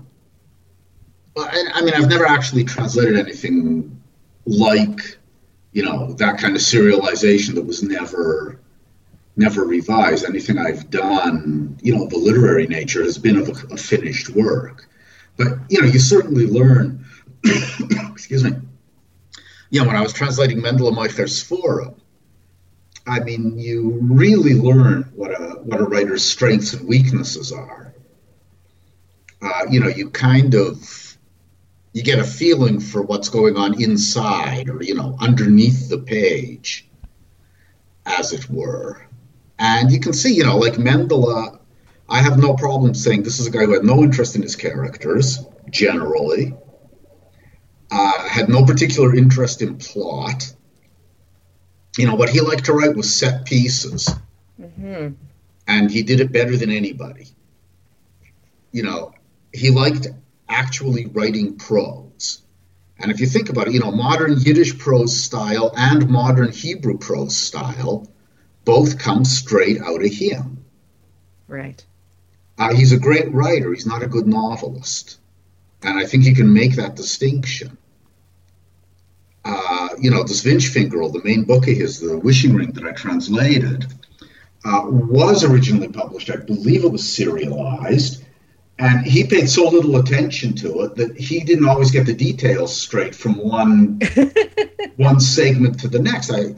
[1.37, 4.01] I, mean, I've never actually translated anything
[4.45, 5.17] like
[5.71, 8.59] you know that kind of serialization that was never
[9.37, 10.25] never revised.
[10.25, 14.87] Anything I've done, you know, the literary nature has been of a, a finished work.
[15.37, 17.05] But you know, you certainly learn.
[18.11, 18.51] excuse me.
[19.69, 21.95] Yeah, when I was translating Mendele Sforim,
[23.07, 27.93] I mean, you really learn what a what a writer's strengths and weaknesses are.
[29.41, 31.10] Uh, you know, you kind of
[31.93, 36.87] you get a feeling for what's going on inside or you know underneath the page,
[38.05, 39.05] as it were,
[39.59, 41.59] and you can see, you know, like Mendele,
[42.09, 44.55] I have no problem saying this is a guy who had no interest in his
[44.55, 46.53] characters generally
[47.91, 50.53] uh, had no particular interest in plot.
[51.97, 54.09] You know, what he liked to write was set pieces.
[54.59, 55.13] Mm-hmm.
[55.67, 57.27] And he did it better than anybody.
[58.71, 59.13] You know,
[59.53, 60.07] he liked
[60.51, 62.41] actually writing prose.
[62.99, 66.97] And if you think about it, you know, modern Yiddish prose style and modern Hebrew
[66.97, 68.07] prose style
[68.63, 70.63] both come straight out of him.
[71.47, 71.83] Right.
[72.59, 73.73] Uh, he's a great writer.
[73.73, 75.17] He's not a good novelist.
[75.81, 77.77] And I think you can make that distinction
[79.43, 82.91] uh, you know, the Vintshfingerl, the main book of his, the Wishing Ring that I
[82.91, 83.85] translated,
[84.63, 86.29] uh, was originally published.
[86.29, 88.20] I believe it was serialized.
[88.81, 92.75] And he paid so little attention to it that he didn't always get the details
[92.75, 93.99] straight from one
[94.95, 96.31] one segment to the next.
[96.31, 96.55] I,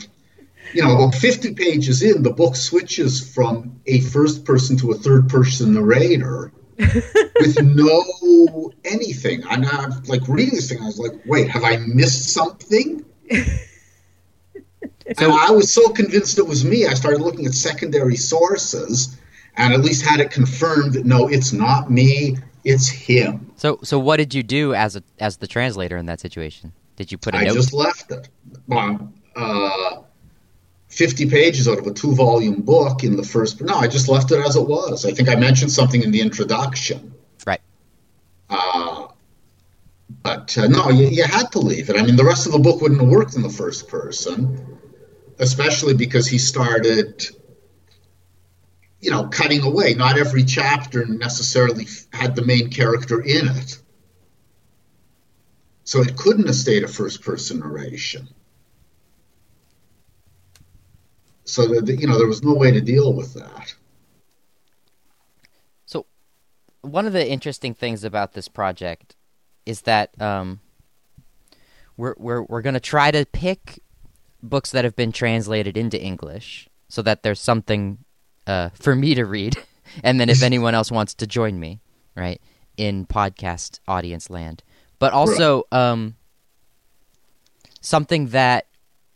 [0.73, 4.95] you know, about 50 pages in, the book switches from a first person to a
[4.95, 9.43] third person narrator with no anything.
[9.49, 13.03] And I'm like reading this thing, I was like, wait, have I missed something?
[13.29, 13.35] So,
[15.17, 19.17] and I was so convinced it was me, I started looking at secondary sources
[19.57, 23.51] and at least had it confirmed that no, it's not me, it's him.
[23.55, 26.73] So, so what did you do as a as the translator in that situation?
[26.95, 27.53] Did you put a I note?
[27.55, 28.29] just left it.
[28.67, 30.01] Well, uh,
[30.93, 33.59] 50 pages out of a two volume book in the first.
[33.61, 35.05] No, I just left it as it was.
[35.05, 37.13] I think I mentioned something in the introduction.
[37.47, 37.61] Right.
[38.49, 39.07] Uh,
[40.21, 41.97] but uh, no, you, you, had to leave it.
[41.97, 44.77] I mean, the rest of the book wouldn't have worked in the first person,
[45.39, 47.25] especially because he started,
[49.03, 49.93] you know, cutting away.
[49.93, 53.79] Not every chapter necessarily had the main character in it.
[55.83, 58.29] So it couldn't have stayed a first person narration.
[61.45, 63.75] so that you know there was no way to deal with that.
[65.85, 66.05] So,
[66.81, 69.15] one of the interesting things about this project
[69.65, 70.61] is that um,
[71.97, 73.79] we're we're we're going to try to pick
[74.41, 77.99] books that have been translated into English, so that there's something
[78.47, 79.55] uh, for me to read,
[80.03, 81.79] and then if anyone else wants to join me,
[82.15, 82.41] right
[82.75, 84.63] in podcast audience land,
[84.97, 86.15] but also um,
[87.81, 88.65] something that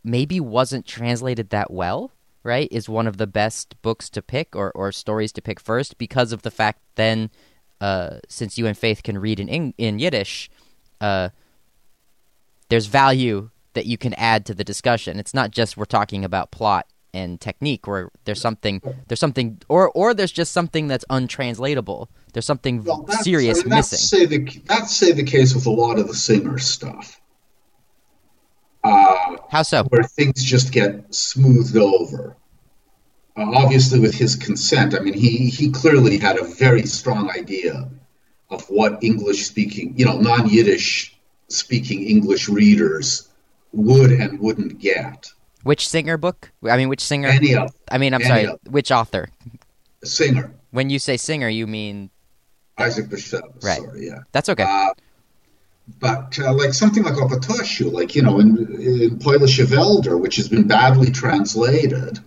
[0.04, 2.12] maybe wasn't translated that well
[2.48, 5.98] right, is one of the best books to pick or, or stories to pick first
[5.98, 7.30] because of the fact then,
[7.80, 10.50] uh, since you and Faith can read in in Yiddish,
[11.00, 11.28] uh,
[12.70, 15.18] there's value that you can add to the discussion.
[15.18, 19.90] It's not just we're talking about plot and technique, or there's something there's something, or
[19.90, 22.08] or there's just something that's untranslatable.
[22.32, 24.18] There's something well, serious I mean, that's missing.
[24.18, 27.20] Say the, that's say the case with a lot of the singer stuff.
[28.84, 29.84] Uh, How so?
[29.84, 32.36] Where things just get smoothed over.
[33.36, 34.94] Uh, obviously, with his consent.
[34.94, 37.88] I mean, he, he clearly had a very strong idea
[38.50, 41.16] of what English speaking, you know, non Yiddish
[41.48, 43.28] speaking English readers
[43.72, 45.30] would and wouldn't get.
[45.62, 46.50] Which singer book?
[46.68, 47.28] I mean, which singer?
[47.28, 47.74] Any of.
[47.90, 48.46] I mean, I'm sorry.
[48.46, 48.60] Of.
[48.68, 49.28] Which author?
[50.04, 50.54] Singer.
[50.70, 52.10] When you say singer, you mean
[52.78, 53.64] Isaac Bashevis.
[53.64, 53.78] Right.
[53.80, 54.20] Sorry, yeah.
[54.32, 54.64] That's okay.
[54.64, 54.94] Uh,
[56.00, 60.68] but uh, like something like Opatoshu, like you know, in, in Polish which has been
[60.68, 62.18] badly translated,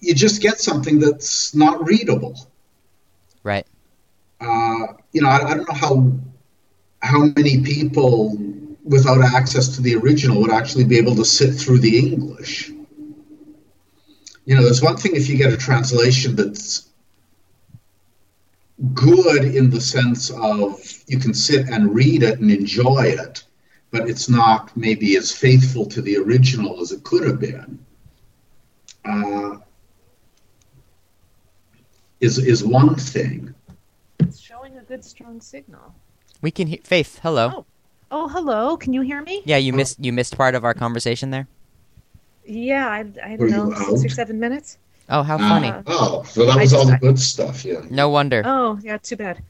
[0.00, 2.36] you just get something that's not readable.
[3.42, 3.66] Right.
[4.40, 6.12] Uh, you know, I, I, don't know how
[7.00, 8.36] how many people
[8.86, 12.70] without access to the original would actually be able to sit through the English.
[14.44, 16.90] You know, there's one thing if you get a translation that's
[18.94, 23.44] good in the sense of you can sit and read it and enjoy it,
[23.90, 27.84] but it's not maybe as faithful to the original as it could have been.
[29.04, 29.56] Uh,
[32.20, 33.54] is is one thing.
[34.20, 35.94] It's showing a good strong signal.
[36.40, 37.20] We can hear Faith.
[37.22, 37.52] Hello.
[37.54, 37.66] Oh.
[38.10, 38.76] Oh, hello.
[38.76, 39.42] Can you hear me?
[39.44, 41.48] Yeah, you missed you missed part of our conversation there.
[42.44, 44.78] Yeah, I, I don't know, six or seven minutes.
[45.08, 45.68] Oh, how funny.
[45.68, 47.64] Uh, Oh, so that I was all the good stuff.
[47.64, 47.80] Yeah.
[47.90, 48.42] no wonder.
[48.44, 49.42] Oh, yeah, too bad.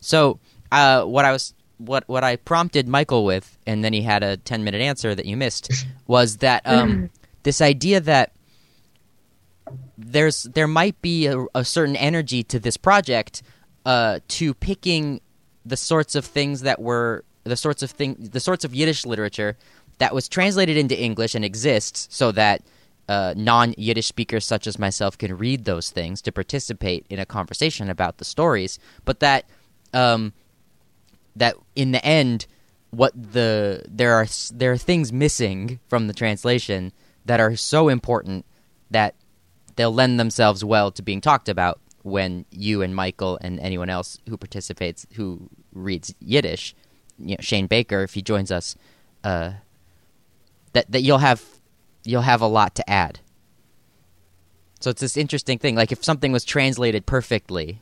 [0.00, 0.38] So,
[0.70, 4.36] uh, what I was what what I prompted Michael with, and then he had a
[4.36, 5.70] ten minute answer that you missed,
[6.06, 7.10] was that um,
[7.42, 8.32] this idea that
[9.98, 13.42] there's there might be a, a certain energy to this project
[13.84, 15.20] uh, to picking
[15.64, 19.56] the sorts of things that were the sorts of thing the sorts of Yiddish literature
[19.98, 22.62] that was translated into English and exists so that
[23.08, 27.26] uh, non Yiddish speakers such as myself can read those things to participate in a
[27.26, 29.48] conversation about the stories, but that
[29.94, 30.32] um,
[31.36, 32.46] that in the end,
[32.90, 36.92] what the there are there are things missing from the translation
[37.24, 38.44] that are so important
[38.90, 39.14] that
[39.76, 44.18] they'll lend themselves well to being talked about when you and Michael and anyone else
[44.28, 46.74] who participates who reads Yiddish,
[47.18, 48.76] you know, Shane Baker, if he joins us,
[49.24, 49.52] uh,
[50.72, 51.42] that that you'll have
[52.04, 53.20] you'll have a lot to add.
[54.80, 55.74] So it's this interesting thing.
[55.74, 57.80] Like if something was translated perfectly,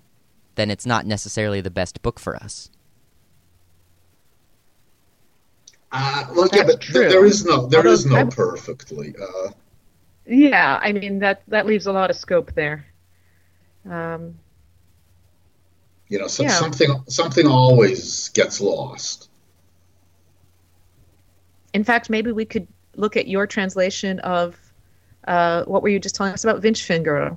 [0.55, 2.71] then it's not necessarily the best book for us.
[5.93, 9.15] Uh, well, yeah, but th- there is no there is Although no I'm- perfectly.
[9.21, 9.51] Uh,
[10.27, 12.87] Yeah, I mean that that leaves a lot of scope there.
[13.89, 14.39] Um,
[16.15, 16.51] you know, so, Yeah.
[16.51, 19.29] something something always gets lost.
[21.73, 24.57] in fact, maybe we could look at your translation of
[25.27, 27.37] uh, what were you just telling us about Vintshfingerl,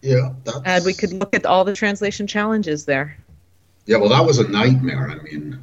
[0.00, 3.14] Yeah, that's, and we could look at all the translation challenges there.
[3.84, 5.10] Yeah, well, that was a nightmare.
[5.10, 5.60] I mean,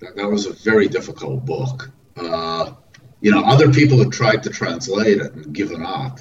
[0.00, 1.92] that, that was a very difficult book.
[2.16, 2.72] Uh,
[3.20, 6.18] you know, other people have tried to translate it and given up.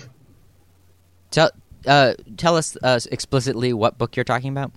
[1.32, 1.50] Tell
[1.88, 4.72] uh, tell us uh, explicitly what book you're talking about.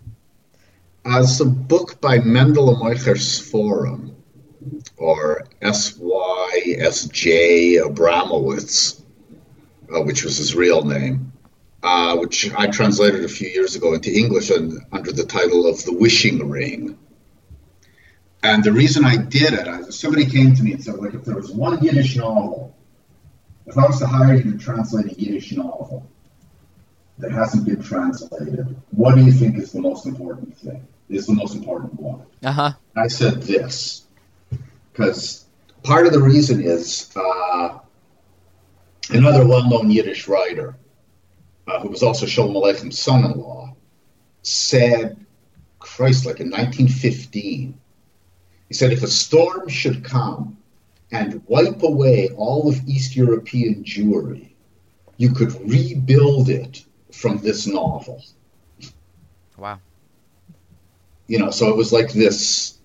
[1.07, 4.15] Uh, it's a book by Mendele Moykher Sforim,
[4.97, 7.33] or S.Y.S.J.
[7.77, 9.03] Abramowitz,
[9.95, 11.31] uh, which was his real name,
[11.83, 15.85] uh, which I translated a few years ago into English and, under the title of
[15.85, 16.99] The Wishing Ring.
[18.43, 21.27] And the reason I did it, I, somebody came to me and said, like, if
[21.27, 22.75] there was one Yiddish novel,
[23.67, 26.09] if I was to hire you to translate a Yiddish novel
[27.19, 30.89] that hasn't been translated, what do you think is the most important thing?
[31.09, 32.23] Is the most important one?
[32.43, 32.73] Uh huh.
[32.97, 34.07] I said this
[34.93, 35.47] because
[35.83, 37.79] part of the reason is uh,
[39.11, 40.77] another well-known Yiddish writer
[41.67, 43.75] uh, who was also Sholem Aleichem's son-in-law
[44.43, 45.25] said,
[45.79, 47.79] Christ, like in 1915,
[48.69, 50.57] he said, if a storm should come
[51.13, 54.51] and wipe away all of East European Jewry,
[55.17, 58.23] you could rebuild it from this novel.
[59.57, 59.81] Wow.
[61.27, 62.79] You know so it was like this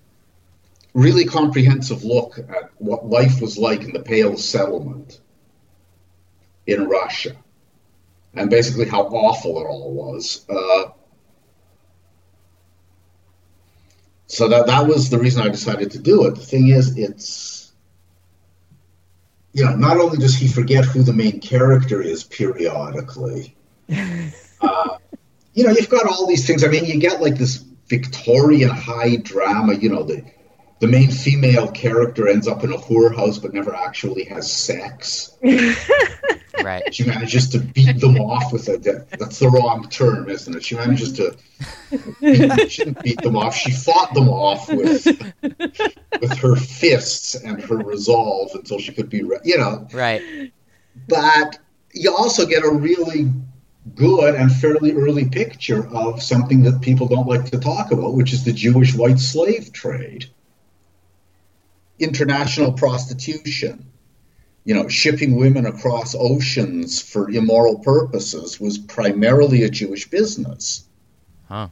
[0.93, 5.19] really comprehensive look at what life was like in the pale settlement
[6.67, 7.35] in russia
[8.35, 10.89] and basically how awful it all was uh,
[14.27, 17.71] so that that was the reason i decided to do it the thing is it's
[19.53, 23.55] you know not only does he forget who the main character is periodically
[24.61, 24.97] uh,
[25.53, 26.63] you know, you've got all these things.
[26.63, 29.73] I mean, you get like this Victorian high drama.
[29.73, 30.23] You know, the
[30.79, 35.37] the main female character ends up in a whorehouse but never actually has sex.
[36.61, 36.93] Right.
[36.93, 38.77] She manages to beat them off with a.
[39.17, 40.61] That's the wrong term, isn't it?
[40.61, 41.37] She manages to.
[42.19, 43.55] Beat, she didn't beat them off.
[43.55, 45.05] She fought them off with
[46.19, 49.23] with her fists and her resolve until she could be.
[49.23, 50.51] Re- you know, Right.
[51.07, 51.59] but
[51.93, 53.31] you also get a really
[53.99, 58.31] good and fairly early picture of something that people don't like to talk about, which
[58.31, 60.25] is the Jewish white slave trade,
[61.99, 63.85] international prostitution.
[64.63, 70.85] You know, shipping women across oceans for immoral purposes was primarily a Jewish business.
[71.47, 71.67] Huh.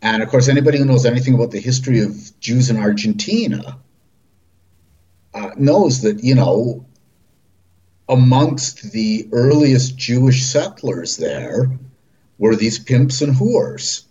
[0.00, 3.78] And of course, anybody who knows anything about the history of Jews in Argentina
[5.34, 6.86] uh, knows that, you know,
[8.12, 11.70] amongst the earliest Jewish settlers there
[12.38, 14.04] were these pimps and whores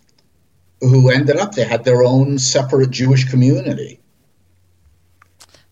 [0.80, 4.00] who ended up, they had their own separate Jewish community.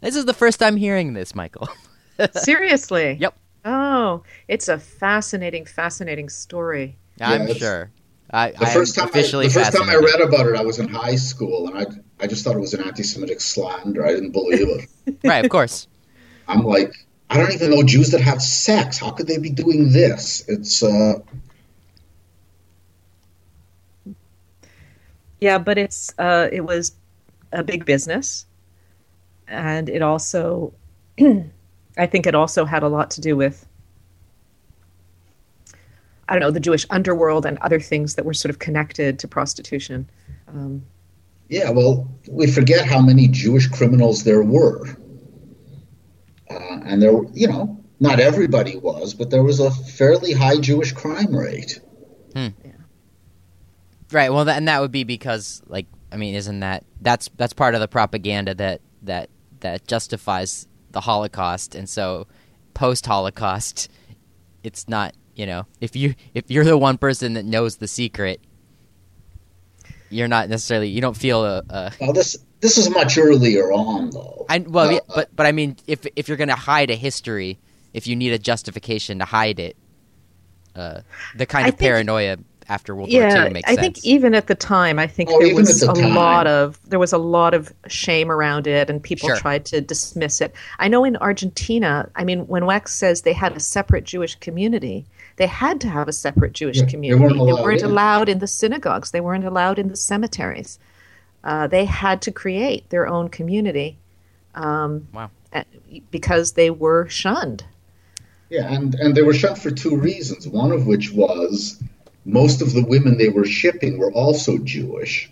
[0.00, 1.68] This is the first time hearing this, Michael.
[2.32, 3.16] Seriously.
[3.20, 3.34] Yep.
[3.64, 6.96] Oh, it's a fascinating, fascinating story.
[7.20, 7.90] I'm it's- sure.
[8.32, 10.86] I, The first time, I, the first time I read about it, I was in
[10.86, 11.86] high school, and I,
[12.22, 14.06] I just thought it was an anti-Semitic slander.
[14.06, 15.16] I didn't believe it.
[15.24, 15.88] right, of course.
[16.46, 16.94] I'm like,
[17.30, 18.98] I don't even know Jews that have sex.
[18.98, 20.44] How could they be doing this?
[20.48, 21.20] It's uh,
[25.40, 26.92] Yeah, but it's uh, it was
[27.52, 28.46] a big business,
[29.48, 30.72] and it also,
[31.20, 33.66] I think, it also had a lot to do with.
[36.28, 39.28] I don't know the Jewish underworld and other things that were sort of connected to
[39.28, 40.08] prostitution.
[40.46, 40.84] Um,
[41.48, 44.84] Yeah, well, we forget how many Jewish criminals there were.
[46.90, 51.34] And there, you know, not everybody was, but there was a fairly high Jewish crime
[51.34, 51.78] rate.
[52.34, 52.48] Hmm.
[54.10, 54.32] Right.
[54.32, 57.76] Well, that, and that would be because, like, I mean, isn't that that's that's part
[57.76, 59.30] of the propaganda that that
[59.60, 62.26] that justifies the Holocaust, and so
[62.74, 63.88] post Holocaust,
[64.64, 68.40] it's not you know if you if you're the one person that knows the secret,
[70.08, 71.62] you're not necessarily you don't feel a.
[71.70, 74.46] a Well, this this is much earlier on, though.
[74.48, 76.96] I well, Uh, yeah, but but I mean, if if you're going to hide a
[76.96, 77.58] history,
[77.94, 79.76] if you need a justification to hide it,
[80.76, 81.00] uh,
[81.36, 82.36] the kind I of think- paranoia
[82.68, 83.62] after World War II makes sense.
[83.66, 83.80] I sense.
[83.80, 86.14] think even at the time, I think Oh, there was at a time.
[86.14, 89.36] lot of there was a lot of shame around it, and people Sure.
[89.36, 90.54] tried to dismiss it.
[90.78, 95.04] I know in Argentina, I mean, when Wex says they had a separate Jewish community,
[95.36, 98.46] they had to have a separate Jewish Yeah, they weren't allowed weren't allowed in the
[98.46, 99.10] synagogues.
[99.10, 100.78] They weren't allowed in the cemeteries.
[101.42, 103.96] Uh, they had to create their own community.
[104.54, 105.30] Um, Wow.
[105.52, 105.64] uh,
[106.10, 107.64] Because they were shunned.
[108.50, 110.46] Yeah, and, and they were shunned for two reasons.
[110.48, 111.82] One of which was
[112.24, 115.30] most of the women they were shipping were also Jewish.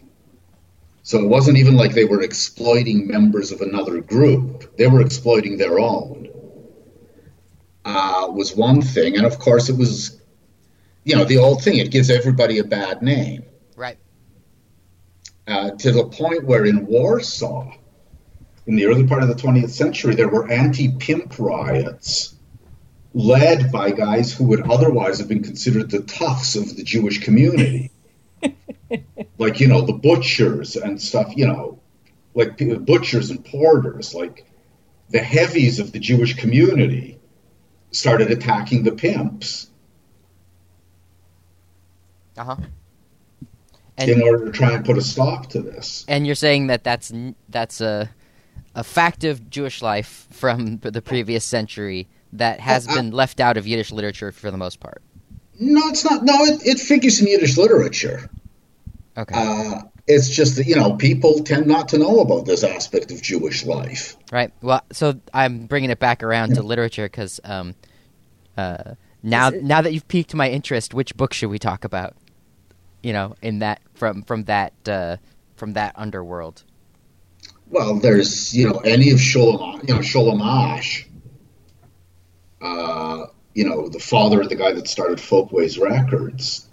[1.02, 5.56] So it wasn't even like they were exploiting members of another group, they were exploiting
[5.56, 6.28] their own.
[7.84, 9.16] Uh, was one thing.
[9.16, 10.20] And of course, it was,
[11.04, 13.42] you know, the old thing it gives everybody a bad name.
[15.48, 15.72] Right.
[15.72, 17.72] uh, to the point where in Warsaw,
[18.66, 22.34] in the early part of the 20th century, there were anti pimp riots
[23.14, 27.90] led by guys who would otherwise have been considered the toughs of the Jewish community.
[29.38, 31.80] like, you know, the butchers and stuff, you know,
[32.34, 34.46] like butchers and porters, like
[35.10, 37.18] the heavies of the Jewish community
[37.90, 39.68] started attacking the pimps
[42.38, 42.56] Uh huh.
[43.98, 46.04] In order to try and put a stop to this.
[46.08, 47.12] and you're saying that that's
[47.48, 48.08] that's a
[48.74, 53.56] a fact of Jewish life from the previous century that has I- been left out
[53.56, 55.02] of Yiddish literature for the most part.
[55.58, 56.22] No, it's not.
[56.24, 58.30] No, it, it figures in Yiddish literature.
[59.16, 59.34] Okay.
[59.34, 63.20] Uh, it's just that you know people tend not to know about this aspect of
[63.20, 64.16] Jewish life.
[64.30, 64.52] Right.
[64.62, 67.74] Well, so I'm bringing it back around to literature because um,
[68.56, 68.94] uh,
[69.24, 72.14] now now that you've piqued my interest, which book should we talk about?
[73.02, 75.16] You know, in that from from that uh,
[75.56, 76.62] from that underworld.
[77.70, 81.06] Well, there's you know any of Sholem, you know Sholem Asch,
[82.60, 86.68] uh, you know the father of the guy that started Folkways Records.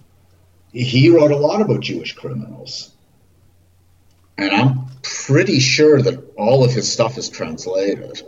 [0.71, 2.91] He wrote a lot about Jewish criminals,
[4.37, 8.21] and I'm pretty sure that all of his stuff is translated.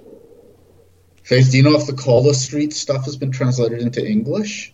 [1.24, 4.74] Faith, do you know if the Cola Street stuff has been translated into English?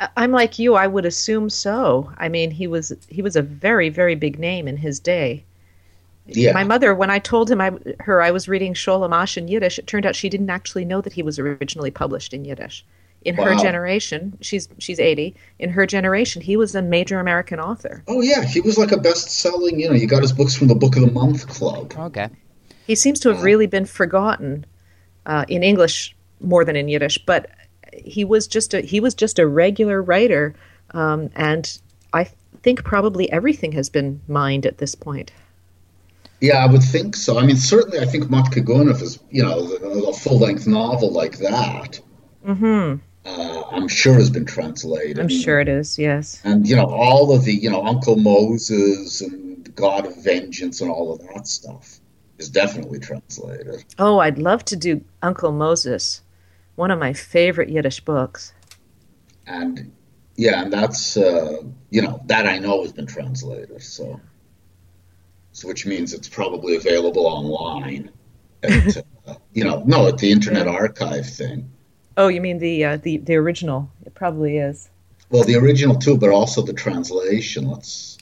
[0.00, 0.74] I- I'm like you.
[0.74, 2.12] I would assume so.
[2.18, 5.44] I mean, he was he was a very very big name in his day.
[6.28, 6.52] Yeah.
[6.52, 7.70] My mother, when I told him I,
[8.00, 11.00] her I was reading Sholem Asch in Yiddish, it turned out she didn't actually know
[11.00, 12.84] that he was originally published in Yiddish.
[13.24, 15.34] In her generation, she's she's 80.
[15.58, 18.02] In her generation, he was a major American author.
[18.06, 19.80] Oh yeah, he was like a best-selling.
[19.80, 21.92] You know, you got his books from the Book of the Month Club.
[21.98, 22.28] Okay.
[22.86, 24.64] He seems to have really been forgotten
[25.26, 27.50] uh, in English more than in Yiddish, but
[28.04, 30.54] he was just a he was just a regular writer,
[30.92, 31.78] um, and
[32.12, 32.24] I
[32.62, 35.32] think probably everything has been mined at this point.
[36.40, 37.38] Yeah, I would think so.
[37.38, 41.38] I mean, certainly, I think Motke Ganev is, you know, a, a full-length novel like
[41.38, 42.00] that.
[42.44, 45.18] hmm Uh, I'm sure has been translated.
[45.18, 45.98] I'm sure it is.
[45.98, 46.40] Yes.
[46.44, 50.90] And you know, all of the, you know, Uncle Moses and God of Vengeance and
[50.90, 52.00] all of that stuff
[52.38, 53.84] is definitely translated.
[53.98, 56.20] Oh, I'd love to do Uncle Moses,
[56.76, 58.52] one of my favorite Yiddish books.
[59.46, 59.92] And
[60.36, 63.82] yeah, and that's, uh, you know, that I know has been translated.
[63.82, 64.20] So,
[65.52, 68.10] so which means it's probably available online.
[68.62, 68.96] At,
[69.26, 71.70] uh, you know, no, at the Internet Archive thing.
[72.18, 73.90] Oh, you mean the uh, the the original?
[74.04, 74.88] It probably is.
[75.28, 77.68] Well, the original too, but also the translation.
[77.68, 78.18] Let's.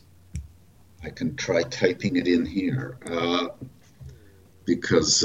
[1.02, 3.48] I can try typing it in here uh,
[4.64, 5.22] because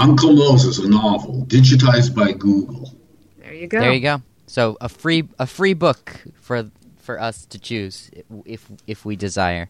[0.00, 2.92] Uncle Moses, a novel, digitized by Google.
[3.38, 3.80] There you go.
[3.80, 4.22] There you go.
[4.46, 8.10] So a free a free book for for us to choose
[8.44, 9.68] if if we desire.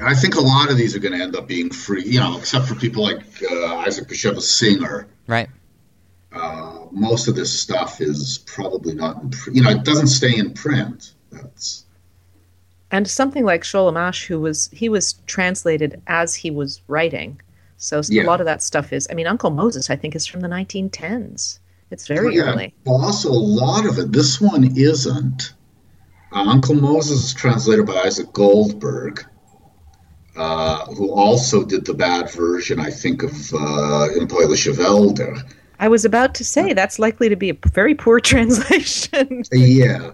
[0.00, 2.36] I think a lot of these are going to end up being free, you know,
[2.36, 5.08] except for people like uh, Isaac Bashevis Singer.
[5.26, 5.48] Right.
[6.32, 10.36] Uh, most of this stuff is probably not, in pr- you know, it doesn't stay
[10.36, 11.14] in print.
[11.32, 11.86] That's
[12.90, 17.40] And something like Sholem Asch, who was he was translated as he was writing,
[17.76, 18.22] so Yeah.
[18.22, 19.06] a lot of that stuff is.
[19.10, 21.58] I mean, Uncle Moses, I think, is from the 1910s.
[21.90, 22.42] It's very yeah.
[22.42, 22.74] early.
[22.86, 24.12] Also a lot of it.
[24.12, 25.52] This one isn't.
[26.32, 29.24] Uh, Uncle Moses is translated by Isaac Goldberg,
[30.36, 35.40] uh, who also did the bad version, I think, of uh, In Poylishe Velder.
[35.78, 39.44] I was about to say that's likely to be a very poor translation.
[39.52, 40.12] Yeah,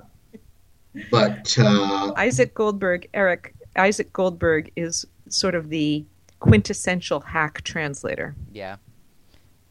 [1.11, 6.05] but uh, Isaac Goldberg, Eric Isaac Goldberg is sort of the
[6.43, 8.35] quintessential hack translator.
[8.53, 8.77] Yeah.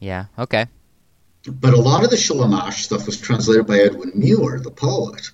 [0.00, 0.24] Yeah.
[0.38, 0.66] Okay.
[1.46, 5.30] but a lot of the Sholem Asch stuff was translated by Edwin Muir, the poet.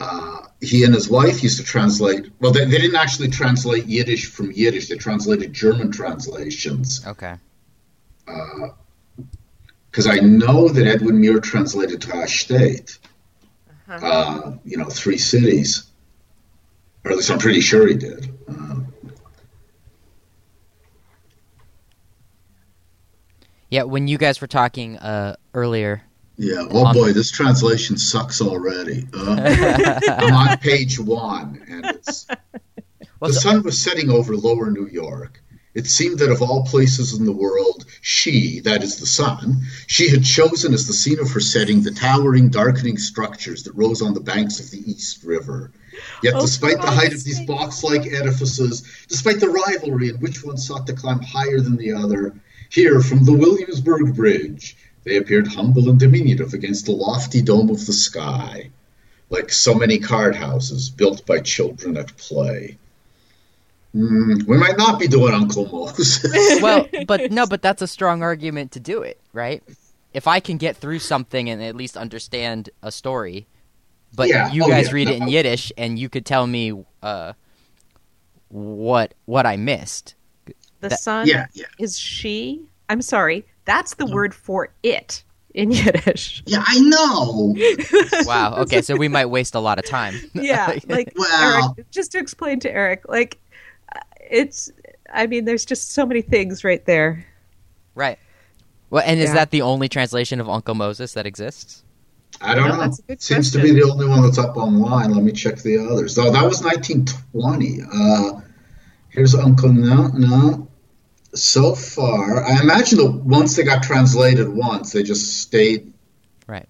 [0.00, 2.30] Uh, he and his wife used to translate.
[2.40, 4.88] Well, they, they didn't actually translate Yiddish from Yiddish.
[4.88, 7.04] They translated German translations.
[7.06, 7.34] Okay.
[9.90, 12.98] Because I know that Edwin Muir translated Trash State.
[13.88, 15.84] Uh, you know, three cities,
[17.04, 18.28] or at least I'm pretty sure he did.
[18.46, 18.80] Uh,
[23.70, 23.82] Yeah.
[23.84, 26.02] When you guys were talking uh, earlier,
[26.36, 26.66] Yeah.
[26.70, 29.06] Oh On- boy, this translation sucks already.
[29.12, 32.38] Uh, I'm on page one, and it's the
[33.18, 35.42] What's- sun was setting over lower New York.
[35.74, 40.08] It seemed that of all places in the world, she, that is the sun, she
[40.08, 44.12] had chosen as the scene of her setting the towering, darkening structures that rose on
[44.12, 45.70] the banks of the East River.
[46.22, 50.16] Yet, Oh, despite for the height of these box like edifices, despite the rivalry in
[50.16, 52.34] which one sought to climb higher than the other,
[52.70, 57.86] here from the Williamsburg Bridge, they appeared humble and diminutive against the lofty dome of
[57.86, 58.70] the sky,
[59.30, 62.76] like so many card houses built by children at play.
[63.94, 66.22] Mm, we might not be doing Uncle Moses.
[66.62, 69.62] well, but no, but that's a strong argument to do it, right?
[70.12, 73.46] If I can get through something and at least understand a story,
[74.14, 76.84] but Yeah, you oh, guys yeah, read it in Yiddish and you could tell me
[77.02, 77.32] uh,
[78.48, 80.14] what what I missed.
[80.80, 82.60] The That- sun yeah, yeah, is she.
[82.88, 85.22] I'm sorry, that's the word for it
[85.54, 86.42] in Yiddish.
[86.46, 86.62] yeah.
[86.66, 87.54] I know.
[88.26, 88.56] Wow.
[88.62, 90.14] Okay, so we might waste a lot of time.
[90.34, 93.38] yeah, like Well- Eric, just to explain to Eric, like
[93.94, 94.00] uh,
[94.30, 94.70] it's.
[95.12, 97.24] I mean, there's just so many things right there.
[97.94, 98.18] right.
[98.90, 99.34] Well, and is Yeah.
[99.34, 101.82] that the only translation of Uncle Moses that exists?
[102.40, 102.80] I don't No, know.
[102.82, 105.12] that's a good Seems to be the only one that's up online.
[105.12, 106.16] Let me check the others.
[106.18, 107.80] Oh, that was 1920.
[107.92, 108.40] Uh,
[109.10, 110.08] here's Uncle No.
[110.08, 110.67] No.
[111.34, 115.92] So far, I imagine that once they got translated once, they just stayed.
[116.46, 116.68] Right.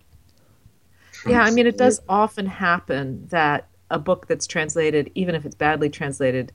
[1.27, 5.55] Yeah, I mean, it does often happen that a book that's translated, even if it's
[5.55, 6.53] badly translated,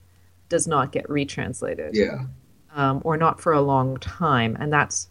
[0.49, 1.91] does not get retranslated.
[1.93, 2.25] Yeah.
[2.75, 4.57] um, or not for a long time.
[4.59, 5.07] And that's,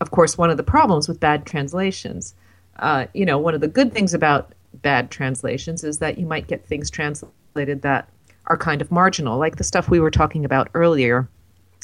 [0.00, 2.34] of course, one of the problems with bad translations.
[2.78, 6.46] Uh, you know, one of the good things about bad translations is that you might
[6.46, 8.08] get things translated that
[8.46, 11.28] are kind of marginal, like the stuff we were talking about earlier,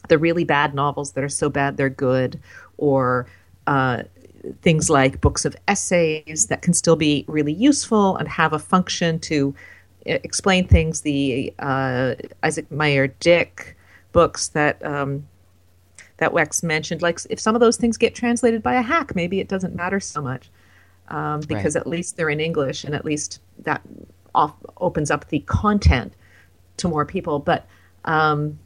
[0.09, 2.41] the really bad novels that are so bad they're good,
[2.77, 3.27] or
[3.67, 4.03] uh,
[4.63, 9.19] things like books of essays that can still be really useful and have a function
[9.21, 9.55] to
[10.07, 11.01] uh, explain things.
[11.03, 13.77] The uh, Isaac Meyer Dick
[14.13, 15.27] books that um,
[16.19, 19.41] that Wex mentioned, like if some of those things get translated by a hack, maybe
[19.41, 20.51] it doesn't matter so much
[21.09, 23.83] um, because at least they're in English, and at least that
[24.35, 26.15] off, opens up the content
[26.79, 27.39] to more people.
[27.39, 27.67] But
[28.05, 28.59] um,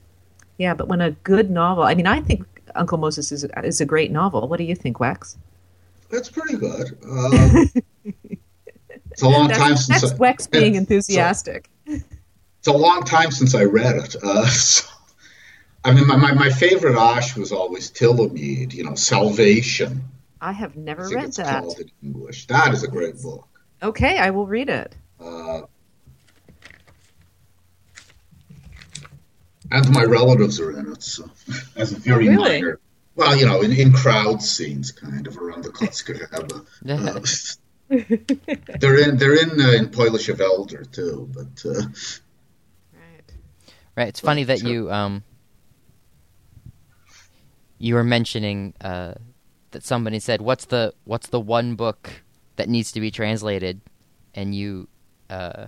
[0.58, 2.44] yeah, but when a good novel, I mean, I think
[2.74, 4.46] Uncle Moses is is a great novel.
[4.48, 5.36] What do you think, Wex?
[6.10, 6.98] That's pretty good.
[7.06, 7.64] Uh,
[9.10, 11.70] it's a long time since that's I, Wex being so- enthusiastic.
[11.86, 14.16] it's a long time since I read it.
[14.22, 14.88] Uh, so,
[15.84, 20.02] I mean, my, my, my favorite Asch was always Tillamede, you know, Salvation.
[20.40, 21.62] I have never think read it's that.
[21.62, 22.46] called in English.
[22.46, 23.46] That is a great book.
[23.82, 24.94] Okay, I will read it.
[25.20, 25.62] Uh,
[29.70, 31.30] and my relatives are in it, so
[31.76, 32.60] as a very Oh, really?
[32.62, 32.80] minor.
[33.16, 36.64] Well, you know, in, in crowd scenes, kind of around the Kotsker rebbe.
[36.88, 37.20] Uh,
[38.78, 41.82] they're in they're in uh, in Polish of Elder too, but uh,
[42.92, 43.32] Right.
[43.96, 44.08] Right.
[44.08, 44.68] It's funny that Sure.
[44.70, 45.24] you um
[47.78, 49.14] you were mentioning uh
[49.70, 52.22] that somebody said what's the what's the one book
[52.56, 53.80] that needs to be translated
[54.34, 54.88] and you
[55.30, 55.66] uh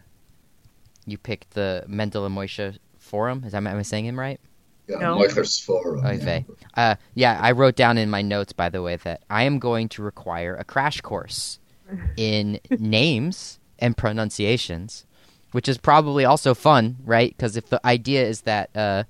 [1.07, 2.79] you picked the Mendel and Moishe
[3.11, 3.43] forum.
[3.45, 4.41] Is that am I saying him right?
[4.89, 5.19] yeah, No.
[5.19, 6.05] Moykher Sforim.
[6.05, 6.47] Oy vey.
[6.77, 9.89] Uh yeah, I wrote down in my notes by the way that I am going
[9.91, 11.59] to require a crash course
[12.17, 15.07] in names and pronunciations,
[15.53, 17.35] which is probably also fun, right?
[17.37, 19.05] Because if the idea is that uh,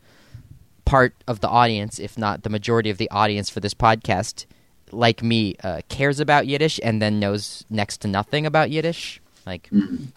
[0.85, 4.47] part of the audience, if not the majority of the audience for this podcast,
[4.93, 9.21] like me, uh, cares about Yiddish and then knows next to nothing about Yiddish.
[9.51, 9.69] Like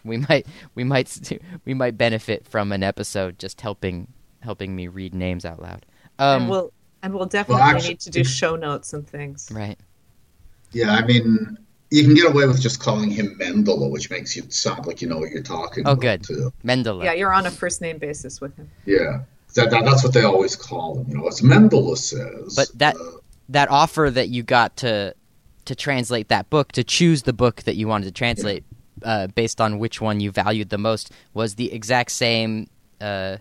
[0.04, 4.08] we might we might we might benefit from an episode just helping
[4.42, 5.86] helping me read names out loud.
[6.20, 9.50] Um, and we'll and we'll definitely actually- need to do show notes and things.
[9.52, 9.80] right.
[10.72, 11.58] Yeah, I mean,
[11.92, 15.08] you can get away with just calling him Mendele, which makes you sound like you
[15.10, 16.02] know what you're talking Oh, about.
[16.02, 16.24] good.
[16.24, 16.54] Too.
[16.64, 17.04] Mendele.
[17.04, 18.70] Yeah, you're on a first name basis with him.
[18.86, 19.22] Yeah,
[19.56, 21.06] that, that, that's what they always call him.
[21.10, 22.56] You know, as Mendele says.
[22.56, 23.18] But that uh,
[23.50, 25.14] that offer that you got to
[25.66, 28.64] to translate that book to choose the book that you wanted to translate
[29.04, 32.68] uh, based on which one you valued the most was the exact same
[33.02, 33.38] uh,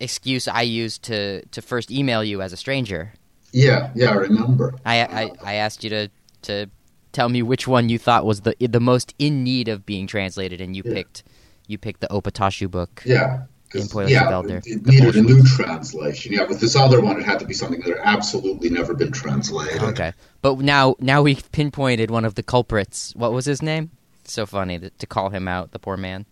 [0.00, 3.12] excuse I used to to first email you as a stranger.
[3.52, 4.74] yeah, yeah, I remember.
[4.84, 6.08] I I, I asked you to
[6.42, 6.66] to
[7.12, 10.60] tell me which one you thought was the the most in need of being translated,
[10.60, 10.94] and you Yeah.
[10.94, 11.22] picked
[11.68, 13.02] you picked the Opatoshu book.
[13.06, 13.42] Yeah.
[13.70, 16.34] 'cause, In Poetic yeah, it, it needed a new translation.
[16.34, 19.12] Yeah, with this other one, it had to be something that had absolutely never been
[19.12, 19.82] translated.
[19.82, 20.12] Okay,
[20.42, 23.14] but now now we've pinpointed one of the culprits.
[23.16, 23.90] What was his name?
[24.32, 26.24] So funny that, to call him out, the poor man.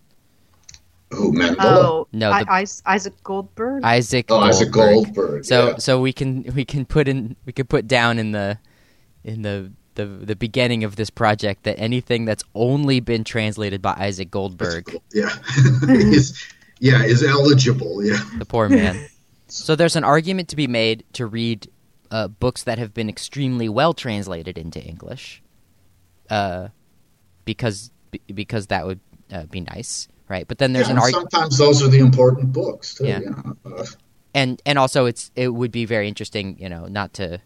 [1.13, 1.57] Who, Mendele?
[1.61, 3.85] Oh, No, the- I, Isaac Goldberg.
[3.85, 4.27] Isaac.
[4.31, 5.15] Oh, Isaac Goldberg.
[5.15, 5.45] Goldberg.
[5.45, 5.77] So yeah.
[5.79, 8.59] so we can we can put in we can put down in the
[9.25, 13.95] in the the the beginning of this project that anything that's only been translated by
[13.99, 15.29] Isaac Goldberg, Yeah.
[15.89, 16.43] is,
[16.79, 18.03] yeah, is eligible.
[18.05, 18.21] Yeah.
[18.39, 19.09] the poor man.
[19.49, 21.69] so there's an argument to be made to read
[22.11, 25.43] uh, books that have been extremely well translated into English,
[26.31, 26.69] uh,
[27.55, 27.91] because
[28.35, 29.01] because that would
[29.33, 30.47] uh, be nice, right?
[30.47, 31.31] But then there's Yeah, an argument.
[31.33, 33.07] sometimes those are the important books, too.
[33.07, 33.21] Yeah.
[33.21, 33.57] You know?
[33.77, 33.87] uh,
[34.35, 37.41] and and also it's it would be very interesting you know not to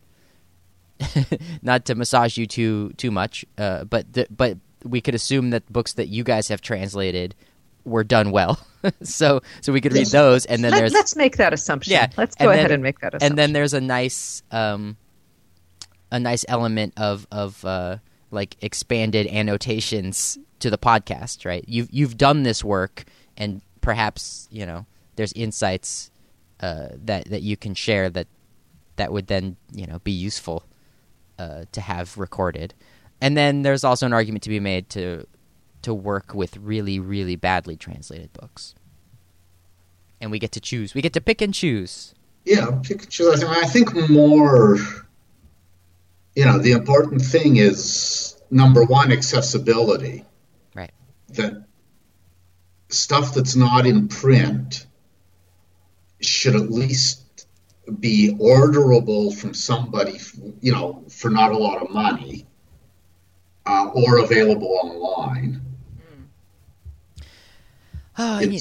[1.62, 5.64] not to massage you too too much uh, but the, but we could assume that
[5.72, 7.34] books that you guys have translated
[7.86, 8.58] were done well
[9.02, 11.92] so so we could read those and then Let, there's us make that assumption.
[11.92, 13.32] Yeah, let's go and ahead then- and make that assumption.
[13.32, 14.98] and then there's a nice um
[16.12, 17.96] a nice element of of uh
[18.30, 21.64] like expanded annotations to the podcast right?
[21.66, 23.04] You've you've done this work
[23.36, 26.10] and perhaps you know there's insights
[26.60, 28.26] uh that that you can share that
[28.96, 30.64] that would then you know be useful
[31.38, 32.74] uh to have recorded.
[33.20, 35.26] And then there's also an argument to be made to
[35.82, 38.74] to work with really really badly translated books.
[40.20, 40.94] And we get to choose.
[40.94, 42.14] We get to pick and choose.
[42.44, 43.42] Yeah, pick and pictures.
[43.42, 44.78] I think more,
[46.34, 50.24] you know, the important thing is number one, accessibility.
[50.74, 50.92] Right.
[51.30, 51.64] That
[52.88, 54.86] stuff that's not in print
[56.20, 57.46] should at least
[58.00, 60.18] be orderable from somebody,
[60.60, 62.46] you know, for not a lot of money,
[63.66, 65.60] uh, or available online
[68.16, 68.60] Oh, and you-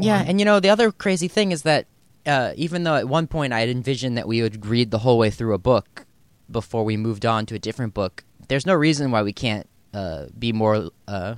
[0.00, 1.86] yeah, and you know the other crazy thing is that
[2.26, 5.18] uh, even though at one point I had envisioned that we would read the whole
[5.18, 6.04] way through a book
[6.50, 10.26] before we moved on to a different book, there's no reason why we can't uh,
[10.38, 11.36] be more uh,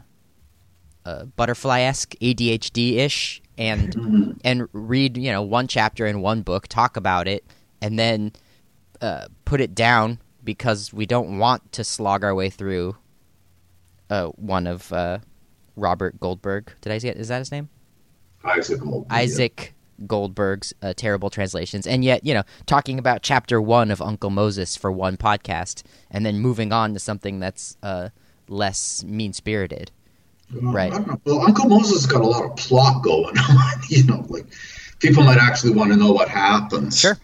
[1.04, 4.40] uh, butterfly-esque, ADHD-ish, and Mhm.
[4.44, 7.44] and read you know one chapter in one book, talk about it,
[7.80, 8.32] and then
[9.00, 12.96] uh, put it down because we don't want to slog our way through
[14.11, 15.18] uh, one of uh,
[15.76, 16.72] Robert Goldberg.
[16.80, 17.16] Did I say it?
[17.16, 17.68] Is that his name?
[18.44, 19.06] Isaac Goldberg.
[19.11, 19.74] Isaac
[20.07, 24.76] Goldberg's uh, terrible translations, and yet you know talking about chapter one of Uncle Moses
[24.76, 28.09] for one podcast, and then moving on to something that's uh,
[28.48, 29.90] less mean spirited.
[30.53, 30.92] Well, Right.
[30.92, 31.20] I don't know.
[31.24, 33.72] Well, Uncle Moses has got a lot of plot going on.
[33.88, 34.46] you know, like
[34.98, 36.98] people might actually want to know what happens.
[36.98, 37.16] Sure.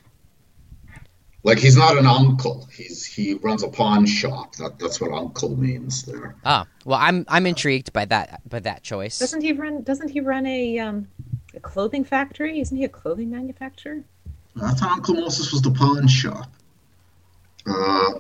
[1.43, 2.69] Like he's not an uncle.
[2.73, 4.57] He's he runs a pawn shop.
[4.57, 6.35] That that's what uncle means there.
[6.45, 9.21] Ah, well, I'm I'm intrigued by that by that choice.
[9.21, 9.83] doesn't he run?
[9.85, 11.16] Doesn't he run a um, a
[11.67, 12.61] clothing factory?
[12.61, 14.05] Isn't he a clothing manufacturer?
[14.63, 16.51] I thought Uncle Moses was the pawn shop.
[17.67, 18.13] Uh,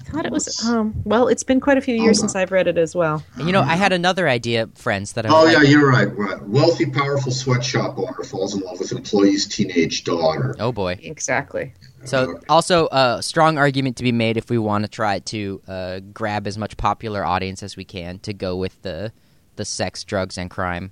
[0.00, 0.64] I thought it was.
[0.66, 2.34] Um, well, it's been quite a few years since.
[2.34, 3.22] I've read it as well.
[3.38, 6.08] You know, I had another idea, friends, that I oh yeah, like- you're right.
[6.16, 6.42] Right.
[6.42, 10.56] Wealthy, powerful sweatshop owner falls in love with employee's teenage daughter.
[10.58, 10.98] Oh boy.
[11.02, 11.74] Exactly.
[12.04, 16.00] So also a strong argument to be made if we want to try to uh,
[16.12, 19.12] grab as much popular audience as we can to go with the
[19.56, 20.90] the sex, drugs, and crime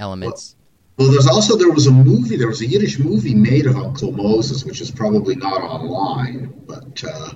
[0.00, 0.56] elements.
[0.96, 2.36] Well, there's also there was a movie.
[2.36, 7.02] There was a Yiddish movie made of Uncle Moses, which is probably not online, but.
[7.04, 7.30] Uh,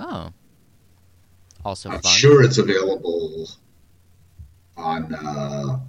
[0.00, 0.32] Oh,
[1.64, 2.12] also I'm fun.
[2.12, 3.48] sure it's available
[4.76, 5.80] on uh,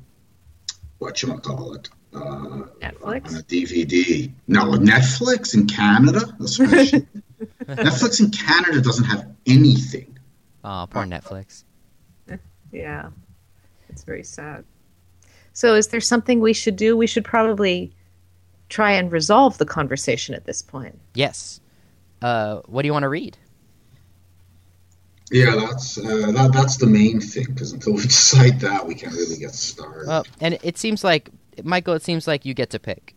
[0.97, 3.03] what you call it uh, Netflix?
[3.29, 4.31] on a DVD.
[4.47, 6.21] No, Netflix in Canada.
[6.39, 7.05] Especially.
[7.65, 10.17] Netflix in Canada doesn't have anything.
[10.63, 11.65] Oh, poor Netflix.
[12.71, 13.09] Yeah,
[13.89, 14.65] it's very sad.
[15.53, 16.95] So, is there something we should do?
[16.95, 17.91] We should probably
[18.69, 20.97] try and resolve the conversation at this point.
[21.15, 21.59] Yes.
[22.21, 23.37] Uh, what do you want to read?
[25.31, 29.13] Yeah, that's uh, that, that's the main thing because until we decide that, we can't
[29.13, 30.07] really get started.
[30.07, 31.29] Well, and it seems like
[31.63, 31.93] Michael.
[31.93, 33.15] It seems like you get to pick.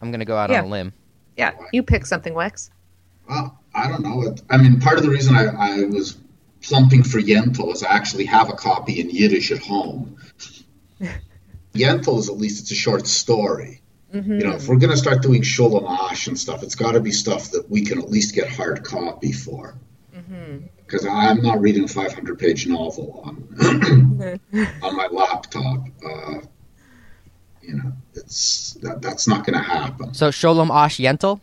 [0.00, 0.60] I'm gonna go out Yeah.
[0.60, 0.92] on a limb.
[1.36, 2.70] Yeah, you pick something, Wex.
[3.28, 4.34] Well, I don't know.
[4.50, 6.16] I mean, part of the reason I, I was
[6.62, 10.16] plumping for Yentl is I actually have a copy in Yiddish at home.
[11.78, 13.80] Yentl is at least it's a short story.
[14.14, 14.32] Mm-hmm.
[14.32, 17.00] You know, if we're going to start doing Sholem Ash and stuff, it's got to
[17.00, 19.74] be stuff that we can at least get hard copy for.
[20.16, 20.66] Mm-hmm.
[20.78, 23.46] Because I'm not reading a 500 page novel on
[24.82, 25.84] on my laptop.
[26.04, 26.40] Uh,
[27.60, 30.14] you know, it's that, that's not going to happen.
[30.14, 31.40] So Sholem Asch Yentl,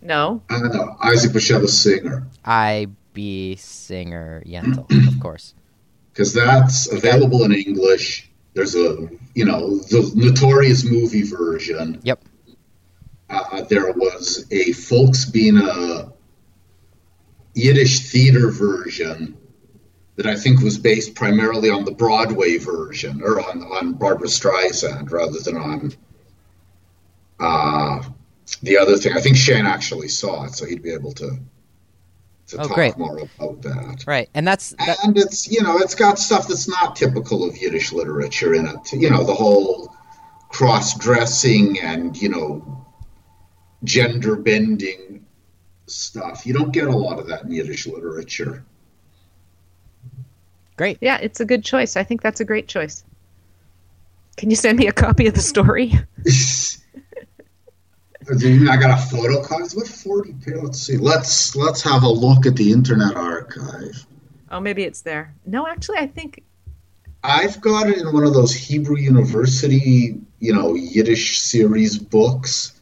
[0.00, 0.40] No.
[0.48, 0.96] I don't know.
[1.02, 2.26] Isaac Bashevis Singer.
[2.46, 5.54] I be singer Yentl, of course.
[6.12, 8.30] because that's available in English.
[8.54, 12.00] There's a, you know, the notorious movie version.
[12.04, 12.24] Yep.
[13.28, 16.12] Uh, there was a Volksbühne
[17.54, 19.36] Yiddish theater version
[20.16, 25.10] that I think was based primarily on the Broadway version, or on, on Barbra Streisand
[25.10, 25.92] rather than on
[27.40, 28.02] uh,
[28.62, 29.16] the other thing.
[29.16, 31.38] I think Shane actually saw it, so he'd be able to
[32.48, 32.98] to Oh, talk great.
[32.98, 34.04] more about that.
[34.06, 37.56] Right, and that's that, and it's you know it's got stuff that's not typical of
[37.56, 38.92] Yiddish literature in it.
[38.92, 39.94] You know the whole
[40.50, 42.86] cross dressing and you know
[43.84, 45.24] gender bending
[45.86, 46.46] stuff.
[46.46, 48.64] You don't get a lot of that in Yiddish literature.
[50.76, 50.98] great.
[51.00, 51.96] Yeah, it's a good choice.
[51.96, 53.04] I think that's a great choice.
[54.36, 55.92] Can you send me a copy of the story?
[58.24, 59.76] Do you mean I got a photocopy?
[59.76, 60.34] What forty?
[60.46, 60.96] Let's see.
[60.96, 64.06] Let's let's have a look at the Internet Archive.
[64.50, 65.34] Oh, maybe it's there.
[65.44, 66.42] No, actually, I think
[67.22, 72.80] I've got it in one of those Hebrew University, you know, Yiddish series books.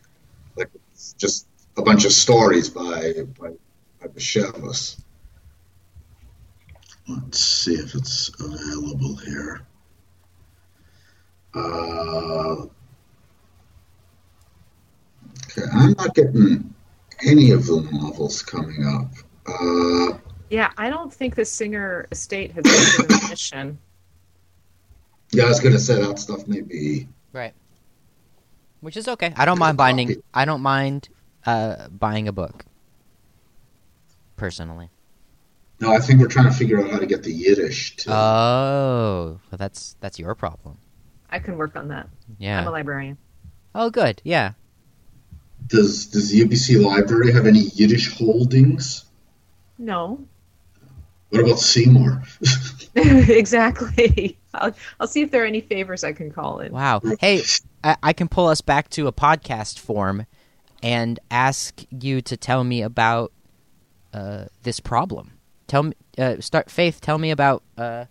[0.57, 3.51] Like it's just a bunch of stories by by,
[4.01, 5.01] by Bashevis.
[7.09, 9.63] Let's see if it's available here.
[11.55, 12.67] Uh,
[15.75, 16.73] I'm not getting
[17.25, 19.11] any of the novels coming up.
[19.47, 20.19] Uh,
[20.51, 23.79] yeah, I don't think the Singer estate has been given permission.
[25.31, 27.09] yeah, I was going to say that stuff may be.
[27.33, 27.55] Right.
[28.81, 29.33] Which is okay.
[29.37, 30.23] I don't mind binding.
[30.35, 31.09] I don't mind
[31.47, 32.65] uh, buying a book.
[34.37, 34.91] Personally.
[35.81, 38.11] No, I think we're trying to figure out how to get the Yiddish too.
[38.11, 40.79] Oh, well, that's that's your problem.
[41.31, 42.09] I can work on that.
[42.39, 43.19] Yeah, I'm a librarian.
[43.75, 44.21] Oh, good.
[44.25, 44.53] Yeah.
[45.73, 49.07] Does does the UBC library have any Yiddish holdings?
[49.79, 50.23] No,
[51.31, 52.23] What about Seymour?
[52.95, 54.39] exactly.
[54.53, 56.73] I'll, I'll see if there are any favors I can call in.
[56.73, 57.01] Wow.
[57.21, 57.41] Hey,
[57.83, 60.27] I, I can pull us back to a podcast form
[60.83, 63.33] and ask you to tell me about
[64.13, 65.33] uh, this problem.
[65.69, 67.01] Tell me, uh, start Faith.
[67.01, 68.05] Tell me about uh,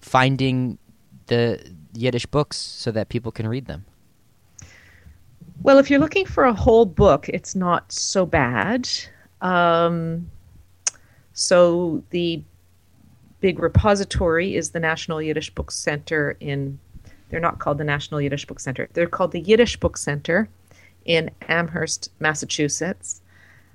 [0.00, 0.78] finding
[1.26, 1.60] the
[1.92, 3.84] Yiddish books so that people can read them.
[5.62, 8.88] Well, if you're looking for a whole book, it's not so bad.
[9.40, 10.30] Um,
[11.32, 12.42] so the
[13.40, 16.78] big repository is the National Yiddish Book Center in.
[17.28, 18.88] They're not called the National Yiddish Book Center.
[18.92, 20.48] They're called the Yiddish Book Center
[21.04, 23.20] in Amherst, Massachusetts.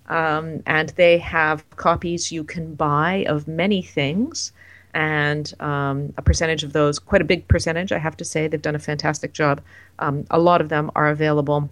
[0.07, 4.51] Um, and they have copies you can buy of many things.
[4.93, 8.61] And um, a percentage of those, quite a big percentage, I have to say, they've
[8.61, 9.61] done a fantastic job.
[9.99, 11.69] Um, a lot of them are available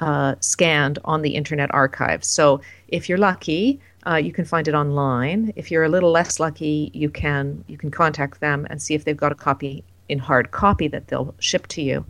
[0.00, 2.22] uh, scanned on the Internet Archive.
[2.24, 5.52] So if you're lucky, uh, you can find it online.
[5.56, 9.04] If you're a little less lucky, you can you can contact them and see if
[9.04, 12.04] they've got a copy in hard copy that they'll ship to you.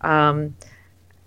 [0.00, 0.56] Um,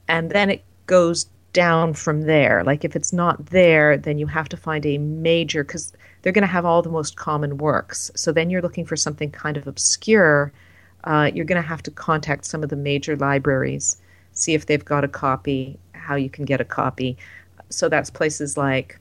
[0.07, 2.63] and then it goes down from there.
[2.63, 5.93] Like if it's not there, then you have to find a major because
[6.27, 8.11] they're going to have all the most common works.
[8.13, 10.51] So then you're looking for something kind of obscure.
[11.05, 14.01] Uh, you're going to have to contact some of the major libraries,
[14.33, 17.15] see if they've got a copy, how you can get a copy.
[17.69, 18.99] So that's places like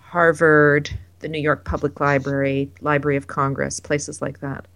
[0.00, 0.90] Harvard,
[1.20, 4.66] the New York Public Library, Library of Congress, places like that.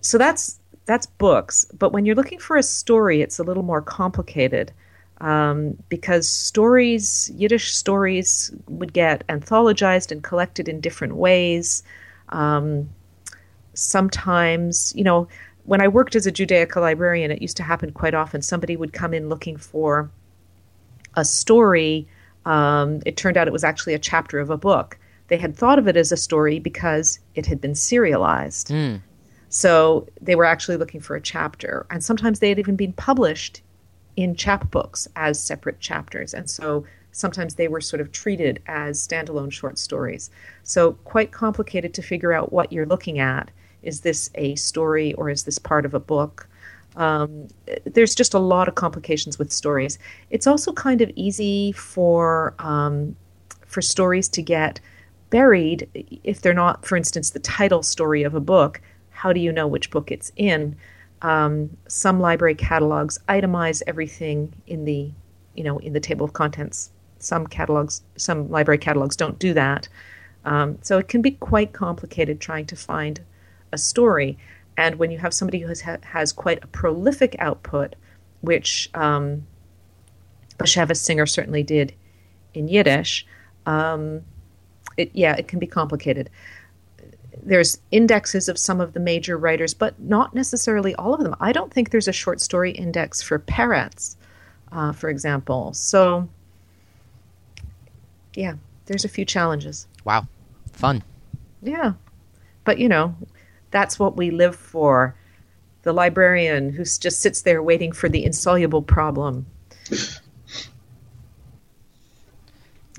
[0.00, 1.64] So that's that's books.
[1.78, 4.72] But when you're looking for a story, it's a little more complicated
[5.24, 11.82] um, because stories, Yiddish stories, would get anthologized and collected in different ways.
[12.28, 12.90] Um,
[13.72, 15.26] sometimes, you know,
[15.64, 18.42] when I worked as a Judaica librarian, it used to happen quite often.
[18.42, 20.10] Somebody would come in looking for
[21.14, 22.06] a story.
[22.44, 24.98] Um, it turned out it was actually a chapter of a book.
[25.28, 28.68] They had thought of it as a story because it had been serialized.
[28.68, 29.00] Mm.
[29.48, 31.86] So they were actually looking for a chapter.
[31.88, 33.62] And sometimes they had even been published
[34.16, 36.34] in chapbooks as separate chapters.
[36.34, 40.30] And so sometimes they were sort of treated as standalone short stories.
[40.62, 43.50] So, quite complicated to figure out what you're looking at.
[43.82, 46.48] Is this a story or is this part of a book?
[46.96, 47.48] Um,
[47.84, 49.98] there's just a lot of complications with stories.
[50.30, 53.16] It's also kind of easy for um,
[53.66, 54.80] for stories to get
[55.30, 55.88] buried
[56.22, 58.80] if they're not, for instance, the title story of a book.
[59.10, 60.76] How do you know which book it's in?
[61.24, 65.10] Um, some library catalogs itemize everything in the,
[65.54, 66.90] you know, in the table of contents.
[67.18, 69.88] Some catalogs, some library catalogs don't do that.
[70.44, 73.22] Um, so it can be quite complicated trying to find
[73.72, 74.36] a story.
[74.76, 77.96] And when you have somebody who has, has quite a prolific output,
[78.42, 79.46] which um,
[80.58, 81.94] Bashevis Singer certainly did
[82.52, 83.26] in Yiddish,
[83.64, 84.20] um,
[84.98, 86.28] it, yeah, it can be complicated.
[87.44, 91.36] There's indexes of some of the major writers, but not necessarily all of them.
[91.40, 94.16] I don't think there's a short story index for Peretz,
[94.72, 95.74] uh, for example.
[95.74, 96.28] So,
[98.34, 98.54] yeah,
[98.86, 99.86] there's a few challenges.
[100.04, 100.26] Wow,
[100.72, 101.02] fun.
[101.62, 101.92] Yeah,
[102.64, 103.14] but you know,
[103.70, 105.14] that's what we live for.
[105.82, 109.44] The librarian who just sits there waiting for the insoluble problem.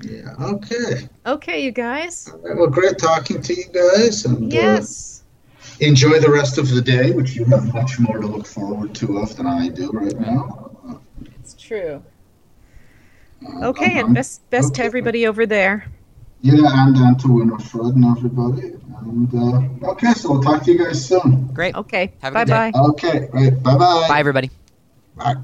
[0.02, 0.34] Yeah.
[0.40, 1.08] Okay.
[1.24, 2.28] Okay, you guys.
[2.28, 4.24] All right, well, great talking to you guys.
[4.24, 5.24] And, yes.
[5.80, 8.94] Uh, enjoy the rest of the day, which you have much more to look forward
[8.96, 11.00] to of than I do right now.
[11.40, 12.02] It's true.
[13.44, 14.82] Uh, okay, and best best okay.
[14.82, 15.86] to everybody over there.
[16.40, 18.72] Yeah, and and to Winifred and everybody.
[19.00, 21.46] And uh, okay, so we'll talk to you guys soon.
[21.48, 21.74] Great.
[21.74, 22.12] Okay.
[22.22, 22.70] Have a bye day.
[22.72, 22.80] bye.
[22.90, 23.28] Okay.
[23.32, 23.62] Right.
[23.62, 24.06] Bye bye.
[24.08, 24.50] Bye everybody.
[25.16, 25.36] Bye.